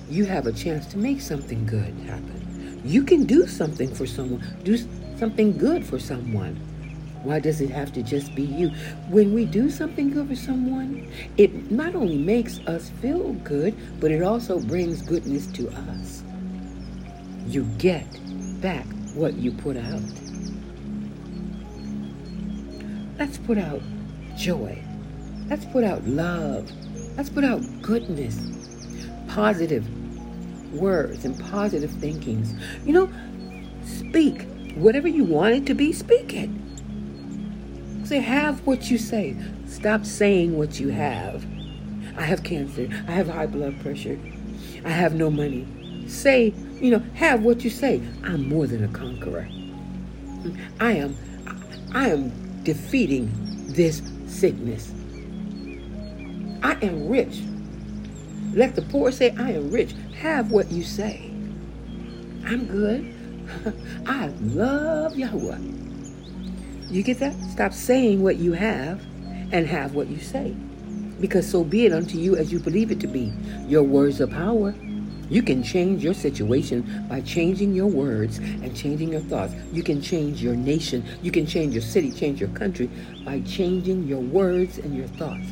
you 0.08 0.24
have 0.24 0.46
a 0.46 0.52
chance 0.52 0.86
to 0.86 0.98
make 0.98 1.20
something 1.20 1.66
good 1.66 1.94
happen. 2.06 2.80
You 2.84 3.02
can 3.02 3.24
do 3.24 3.46
something 3.46 3.92
for 3.94 4.06
someone, 4.06 4.44
do 4.64 4.78
something 5.18 5.56
good 5.56 5.84
for 5.84 5.98
someone. 5.98 6.67
Why 7.22 7.40
does 7.40 7.60
it 7.60 7.70
have 7.70 7.92
to 7.94 8.02
just 8.02 8.34
be 8.34 8.44
you? 8.44 8.68
When 9.08 9.34
we 9.34 9.44
do 9.44 9.70
something 9.70 10.10
good 10.10 10.28
for 10.28 10.36
someone, 10.36 11.10
it 11.36 11.70
not 11.70 11.94
only 11.94 12.16
makes 12.16 12.60
us 12.60 12.90
feel 13.00 13.32
good, 13.44 13.74
but 14.00 14.10
it 14.10 14.22
also 14.22 14.60
brings 14.60 15.02
goodness 15.02 15.46
to 15.48 15.68
us. 15.68 16.22
You 17.46 17.64
get 17.78 18.06
back 18.60 18.86
what 19.14 19.34
you 19.34 19.52
put 19.52 19.76
out. 19.76 20.02
Let's 23.18 23.38
put 23.38 23.58
out 23.58 23.82
joy. 24.36 24.80
Let's 25.48 25.64
put 25.64 25.82
out 25.82 26.06
love. 26.06 26.70
Let's 27.16 27.30
put 27.30 27.42
out 27.42 27.62
goodness, 27.82 28.38
positive 29.26 29.84
words, 30.72 31.24
and 31.24 31.38
positive 31.50 31.90
thinkings. 31.90 32.54
You 32.86 32.92
know, 32.92 33.10
speak 33.82 34.46
whatever 34.76 35.08
you 35.08 35.24
want 35.24 35.54
it 35.54 35.66
to 35.66 35.74
be, 35.74 35.92
speak 35.92 36.32
it. 36.32 36.50
Say, 38.08 38.20
have 38.20 38.66
what 38.66 38.90
you 38.90 38.96
say. 38.96 39.36
Stop 39.66 40.06
saying 40.06 40.56
what 40.56 40.80
you 40.80 40.88
have. 40.88 41.44
I 42.16 42.22
have 42.22 42.42
cancer. 42.42 42.88
I 43.06 43.10
have 43.10 43.28
high 43.28 43.44
blood 43.44 43.78
pressure. 43.82 44.18
I 44.82 44.88
have 44.88 45.14
no 45.14 45.30
money. 45.30 45.68
Say, 46.06 46.54
you 46.80 46.90
know, 46.90 47.02
have 47.12 47.42
what 47.42 47.64
you 47.64 47.68
say. 47.68 48.00
I'm 48.24 48.48
more 48.48 48.66
than 48.66 48.82
a 48.82 48.88
conqueror. 48.88 49.46
I 50.80 50.92
am, 50.92 51.18
I 51.92 52.08
am 52.08 52.62
defeating 52.62 53.30
this 53.74 54.00
sickness. 54.26 54.90
I 56.62 56.78
am 56.80 57.10
rich. 57.10 57.42
Let 58.54 58.74
the 58.74 58.82
poor 58.88 59.12
say, 59.12 59.34
I 59.38 59.50
am 59.50 59.70
rich. 59.70 59.92
Have 60.18 60.50
what 60.50 60.72
you 60.72 60.82
say. 60.82 61.30
I'm 62.46 62.64
good. 62.68 63.14
I 64.06 64.28
love 64.40 65.14
Yahweh. 65.14 65.77
You 66.90 67.02
get 67.02 67.18
that? 67.18 67.34
Stop 67.50 67.74
saying 67.74 68.22
what 68.22 68.36
you 68.36 68.52
have 68.52 69.00
and 69.52 69.66
have 69.66 69.94
what 69.94 70.08
you 70.08 70.18
say. 70.18 70.54
Because 71.20 71.48
so 71.48 71.64
be 71.64 71.84
it 71.84 71.92
unto 71.92 72.16
you 72.16 72.36
as 72.36 72.50
you 72.50 72.58
believe 72.60 72.90
it 72.90 73.00
to 73.00 73.06
be. 73.06 73.32
Your 73.66 73.82
words 73.82 74.20
are 74.20 74.26
power. 74.26 74.74
You 75.28 75.42
can 75.42 75.62
change 75.62 76.02
your 76.02 76.14
situation 76.14 77.06
by 77.06 77.20
changing 77.20 77.74
your 77.74 77.88
words 77.88 78.38
and 78.38 78.74
changing 78.74 79.12
your 79.12 79.20
thoughts. 79.20 79.52
You 79.70 79.82
can 79.82 80.00
change 80.00 80.42
your 80.42 80.56
nation. 80.56 81.04
You 81.20 81.30
can 81.30 81.44
change 81.44 81.74
your 81.74 81.82
city, 81.82 82.10
change 82.10 82.40
your 82.40 82.48
country 82.50 82.88
by 83.24 83.40
changing 83.40 84.08
your 84.08 84.20
words 84.20 84.78
and 84.78 84.96
your 84.96 85.08
thoughts. 85.08 85.46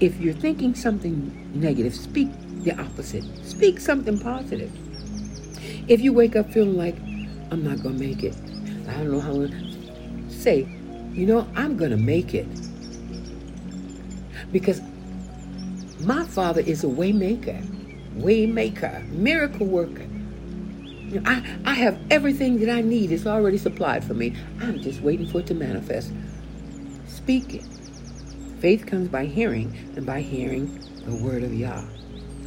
If 0.00 0.18
you're 0.20 0.32
thinking 0.32 0.74
something 0.74 1.50
negative, 1.54 1.94
speak 1.94 2.28
the 2.62 2.80
opposite. 2.80 3.24
Speak 3.44 3.80
something 3.80 4.18
positive. 4.18 4.72
If 5.88 6.00
you 6.00 6.14
wake 6.14 6.36
up 6.36 6.50
feeling 6.50 6.76
like, 6.76 6.96
I'm 7.50 7.62
not 7.62 7.82
going 7.82 7.98
to 7.98 8.06
make 8.06 8.22
it, 8.22 8.34
I 8.88 8.94
don't 8.94 9.10
know 9.10 9.20
how, 9.20 9.67
say, 10.38 10.68
you 11.12 11.26
know, 11.26 11.46
I'm 11.54 11.76
going 11.76 11.90
to 11.90 11.96
make 11.96 12.34
it. 12.34 12.46
Because 14.52 14.80
my 16.00 16.24
father 16.24 16.60
is 16.60 16.84
a 16.84 16.86
waymaker 16.86 17.62
waymaker, 18.18 19.08
miracle 19.10 19.66
worker. 19.66 20.06
I, 21.24 21.42
I 21.64 21.74
have 21.74 21.98
everything 22.10 22.60
that 22.60 22.68
I 22.68 22.82
need. 22.82 23.12
It's 23.12 23.26
already 23.26 23.58
supplied 23.58 24.04
for 24.04 24.14
me. 24.14 24.34
I'm 24.60 24.80
just 24.80 25.00
waiting 25.00 25.26
for 25.26 25.40
it 25.40 25.46
to 25.46 25.54
manifest. 25.54 26.12
Speak 27.06 27.54
it. 27.54 27.64
Faith 28.60 28.86
comes 28.86 29.08
by 29.08 29.24
hearing, 29.24 29.72
and 29.96 30.04
by 30.04 30.20
hearing 30.20 30.82
the 31.06 31.14
word 31.14 31.44
of 31.44 31.54
Yah. 31.54 31.82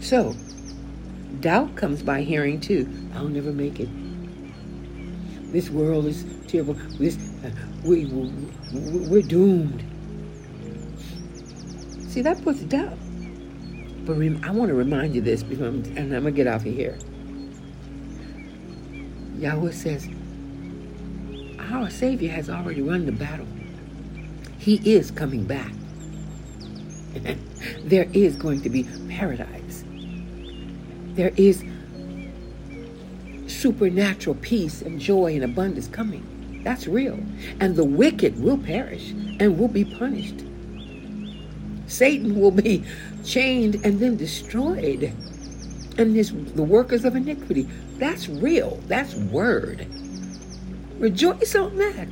So, 0.02 0.36
doubt 1.40 1.76
comes 1.76 2.04
by 2.04 2.22
hearing 2.22 2.60
too. 2.60 2.88
I'll 3.16 3.30
never 3.30 3.52
make 3.52 3.80
it. 3.80 3.90
This 5.52 5.70
world 5.70 6.06
is 6.06 6.26
terrible. 6.48 6.76
This, 7.00 7.18
we, 7.84 8.06
we're 8.74 9.22
doomed. 9.22 9.84
See, 12.08 12.22
that 12.22 12.42
puts 12.44 12.60
doubt. 12.62 12.98
But 14.06 14.18
rem- 14.18 14.42
I 14.44 14.52
want 14.52 14.70
to 14.70 14.76
remind 14.76 15.16
you 15.16 15.22
this, 15.22 15.44
before 15.44 15.68
I'm, 15.68 15.84
and 15.98 16.14
I'm 16.14 16.24
going 16.24 16.26
to 16.26 16.32
get 16.32 16.48
off 16.48 16.66
of 16.66 16.74
here. 16.74 16.98
Yahweh 19.38 19.72
says, 19.72 20.08
Our 21.60 21.90
Savior 21.90 22.32
has 22.32 22.50
already 22.50 22.82
run 22.82 23.06
the 23.06 23.12
battle. 23.12 23.48
He 24.58 24.76
is 24.84 25.10
coming 25.12 25.46
back. 25.46 25.72
there 27.84 28.08
is 28.14 28.36
going 28.36 28.62
to 28.62 28.70
be 28.70 28.84
paradise. 29.10 29.84
There 31.16 31.34
is 31.38 31.64
supernatural 33.48 34.36
peace 34.42 34.82
and 34.82 35.00
joy 35.00 35.36
and 35.36 35.44
abundance 35.44 35.88
coming. 35.88 36.26
That's 36.64 36.88
real. 36.88 37.20
And 37.60 37.76
the 37.76 37.84
wicked 37.84 38.42
will 38.42 38.58
perish 38.58 39.12
and 39.40 39.58
will 39.58 39.68
be 39.68 39.86
punished. 39.86 40.46
Satan 41.88 42.40
will 42.40 42.52
be 42.52 42.84
chained 43.24 43.76
and 43.84 44.00
then 44.00 44.16
destroyed. 44.18 45.14
And 45.98 46.16
this, 46.16 46.30
the 46.30 46.64
workers 46.64 47.04
of 47.04 47.16
iniquity. 47.16 47.68
That's 47.98 48.30
real. 48.30 48.80
That's 48.88 49.16
word. 49.16 49.86
Rejoice 50.98 51.56
on 51.56 51.78
that. 51.78 52.08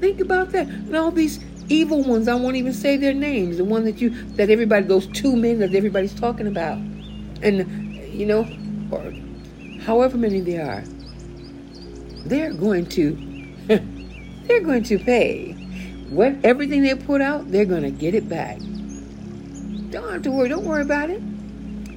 Think 0.00 0.20
about 0.20 0.52
that. 0.52 0.68
And 0.68 0.96
all 0.96 1.10
these 1.10 1.40
evil 1.68 2.02
ones, 2.02 2.28
I 2.28 2.34
won't 2.34 2.56
even 2.56 2.72
say 2.72 2.96
their 2.96 3.14
names. 3.14 3.58
The 3.58 3.64
one 3.64 3.84
that 3.84 4.00
you, 4.00 4.10
that 4.36 4.48
everybody, 4.48 4.86
those 4.86 5.06
two 5.08 5.36
men 5.36 5.58
that 5.58 5.74
everybody's 5.74 6.14
talking 6.14 6.46
about. 6.46 6.78
And, 7.42 7.94
you 8.12 8.26
know, 8.26 8.48
or 8.90 9.12
however 9.82 10.16
many 10.16 10.40
they 10.40 10.58
are, 10.58 10.84
they're 12.28 12.52
going 12.52 12.86
to, 12.86 13.12
they're 14.46 14.60
going 14.60 14.82
to 14.84 14.98
pay. 14.98 15.52
What 16.10 16.36
everything 16.42 16.82
they 16.82 16.94
put 16.94 17.20
out, 17.20 17.50
they're 17.50 17.64
going 17.64 17.82
to 17.82 17.90
get 17.90 18.14
it 18.14 18.28
back. 18.28 18.58
Don't 19.90 20.10
have 20.10 20.22
to 20.22 20.30
worry. 20.30 20.48
Don't 20.48 20.64
worry 20.64 20.82
about 20.82 21.10
it. 21.10 21.20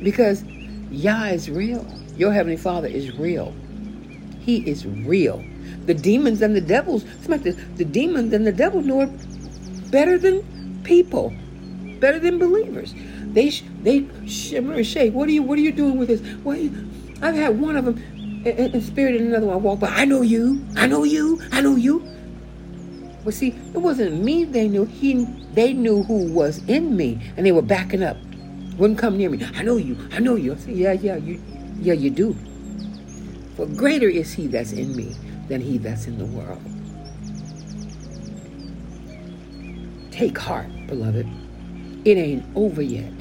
Because 0.03 0.43
Yah 0.91 1.25
is 1.25 1.49
real. 1.49 1.85
Your 2.17 2.33
Heavenly 2.33 2.57
Father 2.57 2.87
is 2.87 3.17
real. 3.17 3.53
He 4.39 4.67
is 4.67 4.85
real. 4.85 5.43
The 5.85 5.93
demons 5.93 6.41
and 6.41 6.55
the 6.55 6.61
devils, 6.61 7.03
the, 7.23 7.57
the 7.75 7.85
demons 7.85 8.33
and 8.33 8.45
the 8.45 8.51
devils 8.51 8.85
know 8.85 9.01
it 9.01 9.91
better 9.91 10.17
than 10.17 10.81
people, 10.83 11.33
better 11.99 12.19
than 12.19 12.39
believers. 12.39 12.93
They 13.33 13.49
they 13.49 14.07
shimmer 14.27 14.73
and 14.73 14.85
shake. 14.85 15.13
What 15.13 15.29
are 15.29 15.31
you 15.31 15.43
What 15.43 15.57
are 15.57 15.61
you 15.61 15.71
doing 15.71 15.97
with 15.97 16.09
this? 16.09 16.21
You, 16.21 16.89
I've 17.21 17.35
had 17.35 17.59
one 17.59 17.77
of 17.77 17.85
them 17.85 18.03
in, 18.45 18.73
in 18.73 18.81
spirit 18.81 19.15
and 19.15 19.27
another 19.27 19.47
one 19.47 19.63
walk 19.63 19.79
by. 19.79 19.87
I 19.89 20.05
know 20.05 20.21
you. 20.21 20.65
I 20.75 20.87
know 20.87 21.03
you. 21.03 21.41
I 21.51 21.61
know 21.61 21.75
you. 21.75 22.07
But 23.23 23.33
see, 23.33 23.49
it 23.73 23.77
wasn't 23.77 24.23
me 24.23 24.45
they 24.45 24.67
knew. 24.67 24.85
He 24.85 25.25
they 25.53 25.73
knew 25.73 26.03
who 26.03 26.31
was 26.31 26.57
in 26.67 26.95
me 26.95 27.19
and 27.37 27.45
they 27.45 27.51
were 27.51 27.61
backing 27.61 28.03
up. 28.03 28.17
Wouldn't 28.77 28.99
come 28.99 29.17
near 29.17 29.29
me. 29.29 29.45
I 29.55 29.63
know 29.63 29.77
you. 29.77 29.97
I 30.11 30.19
know 30.19 30.35
you. 30.35 30.53
I 30.53 30.55
said, 30.55 30.75
Yeah, 30.75 30.93
yeah, 30.93 31.17
you 31.17 31.41
yeah, 31.79 31.93
you 31.93 32.09
do. 32.09 32.35
For 33.55 33.67
greater 33.67 34.09
is 34.09 34.33
he 34.33 34.47
that's 34.47 34.71
in 34.71 34.95
me 34.95 35.15
than 35.47 35.61
he 35.61 35.77
that's 35.77 36.07
in 36.07 36.17
the 36.17 36.25
world. 36.25 36.61
Take 40.11 40.37
heart, 40.37 40.67
beloved. 40.87 41.27
It 42.05 42.17
ain't 42.17 42.45
over 42.55 42.81
yet. 42.81 43.20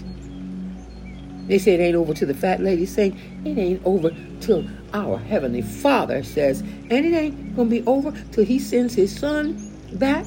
They 1.50 1.58
say 1.58 1.74
it 1.74 1.80
ain't 1.80 1.96
over 1.96 2.14
to 2.14 2.24
the 2.24 2.32
fat 2.32 2.60
lady 2.60 2.86
saying 2.86 3.18
it 3.44 3.58
ain't 3.58 3.82
over 3.84 4.12
till 4.40 4.64
our 4.94 5.18
heavenly 5.18 5.62
Father 5.62 6.22
says, 6.22 6.60
and 6.60 6.92
it 6.92 7.12
ain't 7.12 7.56
gonna 7.56 7.68
be 7.68 7.84
over 7.86 8.12
till 8.30 8.44
He 8.44 8.60
sends 8.60 8.94
His 8.94 9.18
Son 9.18 9.58
back, 9.94 10.26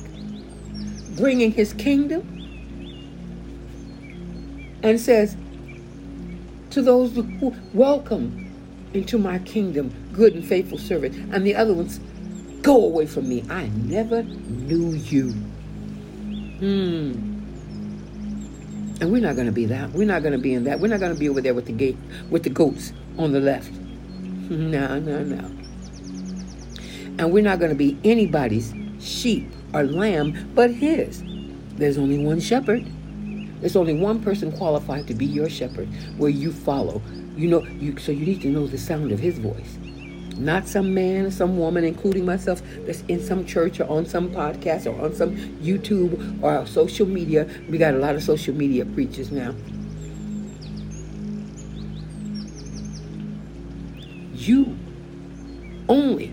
bringing 1.15 1.53
his 1.53 1.71
kingdom, 1.71 2.27
and 4.83 4.99
says 4.99 5.37
to 6.71 6.81
those 6.81 7.15
who 7.15 7.55
welcome 7.73 8.51
into 8.93 9.17
my 9.17 9.39
kingdom, 9.39 9.93
good 10.11 10.33
and 10.33 10.45
faithful 10.45 10.77
servant, 10.77 11.15
and 11.33 11.47
the 11.47 11.55
other 11.55 11.73
ones, 11.73 12.01
go 12.63 12.83
away 12.83 13.05
from 13.05 13.29
me. 13.29 13.45
I 13.49 13.67
never 13.67 14.23
knew 14.23 14.89
you. 14.89 15.31
Hmm. 16.59 17.32
And 19.03 19.11
we're 19.11 19.21
not 19.21 19.35
going 19.35 19.47
to 19.47 19.51
be 19.51 19.65
that. 19.65 19.91
We're 19.91 20.07
not 20.07 20.21
going 20.21 20.31
to 20.31 20.39
be 20.39 20.53
in 20.53 20.63
that. 20.63 20.79
We're 20.79 20.87
not 20.87 21.01
going 21.01 21.13
to 21.13 21.19
be 21.19 21.27
over 21.27 21.41
there 21.41 21.53
with 21.53 21.65
the 21.65 21.73
gate, 21.73 21.97
with 22.29 22.43
the 22.43 22.49
goats 22.49 22.93
on 23.17 23.33
the 23.33 23.41
left. 23.41 23.69
No, 24.49 24.97
no, 24.97 25.21
no. 25.21 25.43
And 27.19 27.33
we're 27.33 27.43
not 27.43 27.59
going 27.59 27.71
to 27.71 27.75
be 27.75 27.97
anybody's 28.05 28.73
sheep 29.01 29.51
or 29.73 29.83
lamb 29.83 30.49
but 30.55 30.71
his. 30.71 31.21
There's 31.75 31.97
only 31.97 32.23
one 32.23 32.39
shepherd. 32.39 32.89
There's 33.59 33.75
only 33.75 33.93
one 33.93 34.23
person 34.23 34.53
qualified 34.53 35.05
to 35.07 35.13
be 35.13 35.25
your 35.25 35.49
shepherd 35.49 35.89
where 36.15 36.29
you 36.29 36.53
follow. 36.53 37.01
You 37.35 37.49
know, 37.49 37.65
you 37.65 37.97
so 37.97 38.13
you 38.13 38.25
need 38.25 38.41
to 38.43 38.47
know 38.47 38.67
the 38.67 38.77
sound 38.77 39.11
of 39.11 39.19
his 39.19 39.37
voice. 39.37 39.79
Not 40.37 40.67
some 40.67 40.93
man, 40.93 41.31
some 41.31 41.57
woman, 41.57 41.83
including 41.83 42.25
myself, 42.25 42.61
that's 42.85 43.01
in 43.07 43.21
some 43.21 43.45
church 43.45 43.79
or 43.79 43.89
on 43.89 44.05
some 44.05 44.31
podcast 44.31 44.85
or 44.85 44.99
on 45.03 45.13
some 45.13 45.35
YouTube 45.61 46.41
or 46.41 46.65
social 46.65 47.05
media. 47.07 47.47
We 47.69 47.77
got 47.77 47.93
a 47.93 47.97
lot 47.97 48.15
of 48.15 48.23
social 48.23 48.53
media 48.55 48.85
preachers 48.85 49.31
now. 49.31 49.53
you 54.47 54.77
only 55.87 56.27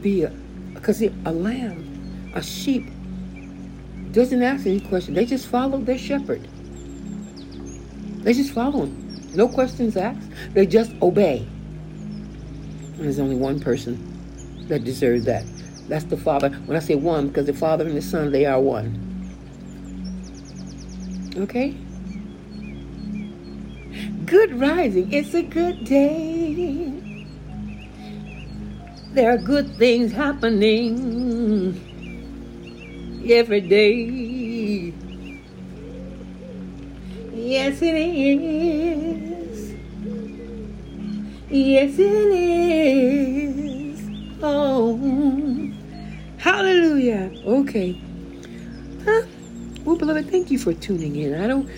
be 0.00 0.22
a, 0.22 0.30
because 0.74 1.00
a 1.02 1.10
lamb, 1.32 2.32
a 2.34 2.42
sheep, 2.42 2.90
doesn't 4.12 4.42
ask 4.42 4.66
any 4.66 4.80
question. 4.80 5.14
They 5.14 5.24
just 5.24 5.46
follow 5.46 5.78
their 5.78 5.98
shepherd. 5.98 6.46
They 8.22 8.32
just 8.32 8.52
follow 8.52 8.84
him. 8.84 9.32
No 9.34 9.48
questions 9.48 9.96
asked. 9.96 10.28
They 10.52 10.66
just 10.66 10.92
obey. 11.02 11.48
There's 12.96 13.18
only 13.18 13.36
one 13.36 13.60
person 13.60 13.98
that 14.68 14.84
deserves 14.84 15.24
that. 15.24 15.44
That's 15.88 16.04
the 16.04 16.16
Father. 16.16 16.50
When 16.50 16.76
I 16.76 16.80
say 16.80 16.94
one, 16.94 17.28
because 17.28 17.46
the 17.46 17.52
Father 17.52 17.86
and 17.86 17.96
the 17.96 18.02
Son, 18.02 18.30
they 18.32 18.46
are 18.46 18.60
one. 18.60 19.00
Okay? 21.36 21.74
Good 24.24 24.58
rising. 24.58 25.12
It's 25.12 25.34
a 25.34 25.42
good 25.42 25.84
day. 25.84 26.92
There 29.12 29.30
are 29.30 29.38
good 29.38 29.76
things 29.76 30.12
happening 30.12 31.80
every 33.28 33.60
day. 33.60 34.92
Yes, 37.34 37.82
it 37.82 37.94
is. 37.94 39.74
Yes, 41.50 41.98
it 41.98 42.00
is. 42.00 42.63
Okay. 47.74 48.00
Huh? 49.04 49.22
Well, 49.84 49.96
beloved, 49.96 50.30
thank 50.30 50.52
you 50.52 50.58
for 50.60 50.72
tuning 50.72 51.16
in. 51.16 51.34
I 51.34 51.48
don't, 51.48 51.68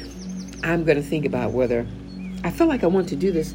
I'm 0.62 0.84
going 0.84 0.98
to 0.98 1.02
think 1.02 1.24
about 1.24 1.52
whether, 1.52 1.86
I 2.44 2.50
feel 2.50 2.66
like 2.66 2.84
I 2.84 2.86
want 2.86 3.08
to 3.08 3.16
do 3.16 3.32
this, 3.32 3.54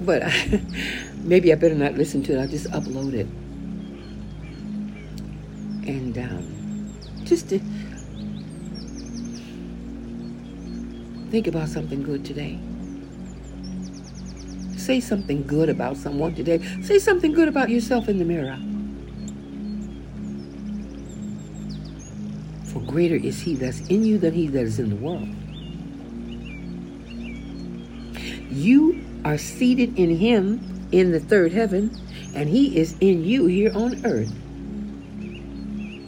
but 0.00 0.22
I, 0.22 0.62
maybe 1.16 1.52
I 1.52 1.56
better 1.56 1.74
not 1.74 1.92
listen 1.92 2.22
to 2.22 2.32
it. 2.32 2.40
I'll 2.40 2.48
just 2.48 2.70
upload 2.70 3.12
it. 3.12 3.26
And 5.86 6.16
um, 6.16 6.90
just 7.24 7.50
to 7.50 7.58
think 11.30 11.48
about 11.48 11.68
something 11.68 12.02
good 12.02 12.24
today. 12.24 12.58
Say 14.78 15.00
something 15.00 15.46
good 15.46 15.68
about 15.68 15.98
someone 15.98 16.34
today. 16.34 16.62
Say 16.80 16.98
something 16.98 17.34
good 17.34 17.48
about 17.48 17.68
yourself 17.68 18.08
in 18.08 18.16
the 18.16 18.24
mirror. 18.24 18.58
Greater 22.96 23.16
is 23.16 23.42
he 23.42 23.54
that's 23.54 23.80
in 23.88 24.06
you 24.06 24.16
than 24.16 24.32
he 24.32 24.48
that 24.48 24.62
is 24.62 24.78
in 24.78 24.88
the 24.88 24.96
world. 24.96 25.28
You 28.50 29.04
are 29.22 29.36
seated 29.36 29.98
in 29.98 30.16
him 30.16 30.88
in 30.92 31.12
the 31.12 31.20
third 31.20 31.52
heaven, 31.52 31.94
and 32.34 32.48
he 32.48 32.74
is 32.78 32.96
in 33.00 33.22
you 33.22 33.44
here 33.44 33.70
on 33.74 34.02
earth. 34.06 34.32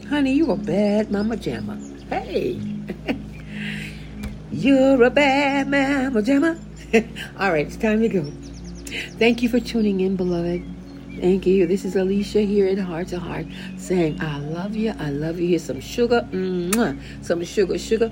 Honey, 0.09 0.33
you 0.33 0.49
a 0.49 0.55
bad 0.55 1.11
mama 1.11 1.37
jamma. 1.37 1.77
Hey. 2.09 2.59
You're 4.51 5.03
a 5.03 5.11
bad 5.11 5.69
mama 5.69 6.23
jamma. 6.23 6.57
All 7.39 7.51
right, 7.51 7.67
it's 7.67 7.77
time 7.77 8.01
to 8.01 8.09
go. 8.09 8.23
Thank 9.19 9.43
you 9.43 9.49
for 9.49 9.59
tuning 9.59 9.99
in, 9.99 10.15
beloved. 10.15 10.78
Thank 11.19 11.45
you. 11.45 11.67
This 11.67 11.83
is 11.83 11.97
Alicia 11.97 12.39
here 12.39 12.67
in 12.67 12.77
Heart 12.77 13.09
to 13.09 13.19
Heart 13.19 13.47
saying, 13.77 14.21
I 14.21 14.39
love 14.39 14.73
you. 14.73 14.93
I 14.97 15.09
love 15.09 15.37
you. 15.37 15.49
Here's 15.49 15.65
some 15.65 15.81
sugar. 15.81 16.25
Mwah. 16.31 16.97
Some 17.21 17.43
sugar, 17.43 17.77
sugar. 17.77 18.09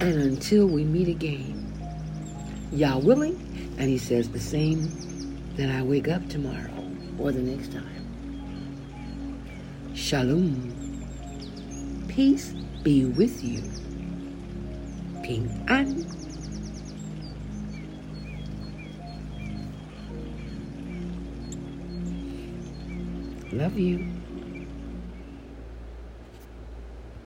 And 0.00 0.14
until 0.20 0.66
we 0.66 0.82
meet 0.82 1.06
again, 1.06 1.54
Yah 2.72 2.98
willing, 2.98 3.36
and 3.78 3.88
he 3.88 3.98
says 3.98 4.30
the 4.30 4.40
same 4.40 4.82
that 5.56 5.70
I 5.70 5.82
wake 5.82 6.08
up 6.08 6.28
tomorrow 6.28 6.90
or 7.20 7.30
the 7.30 7.40
next 7.40 7.72
time. 7.72 7.84
Shalom. 9.94 10.74
Peace 12.08 12.48
be 12.82 13.04
with 13.04 13.44
you. 13.44 13.62
Ping 15.22 15.64
an. 15.68 16.17
Love 23.50 23.78
you. 23.78 24.17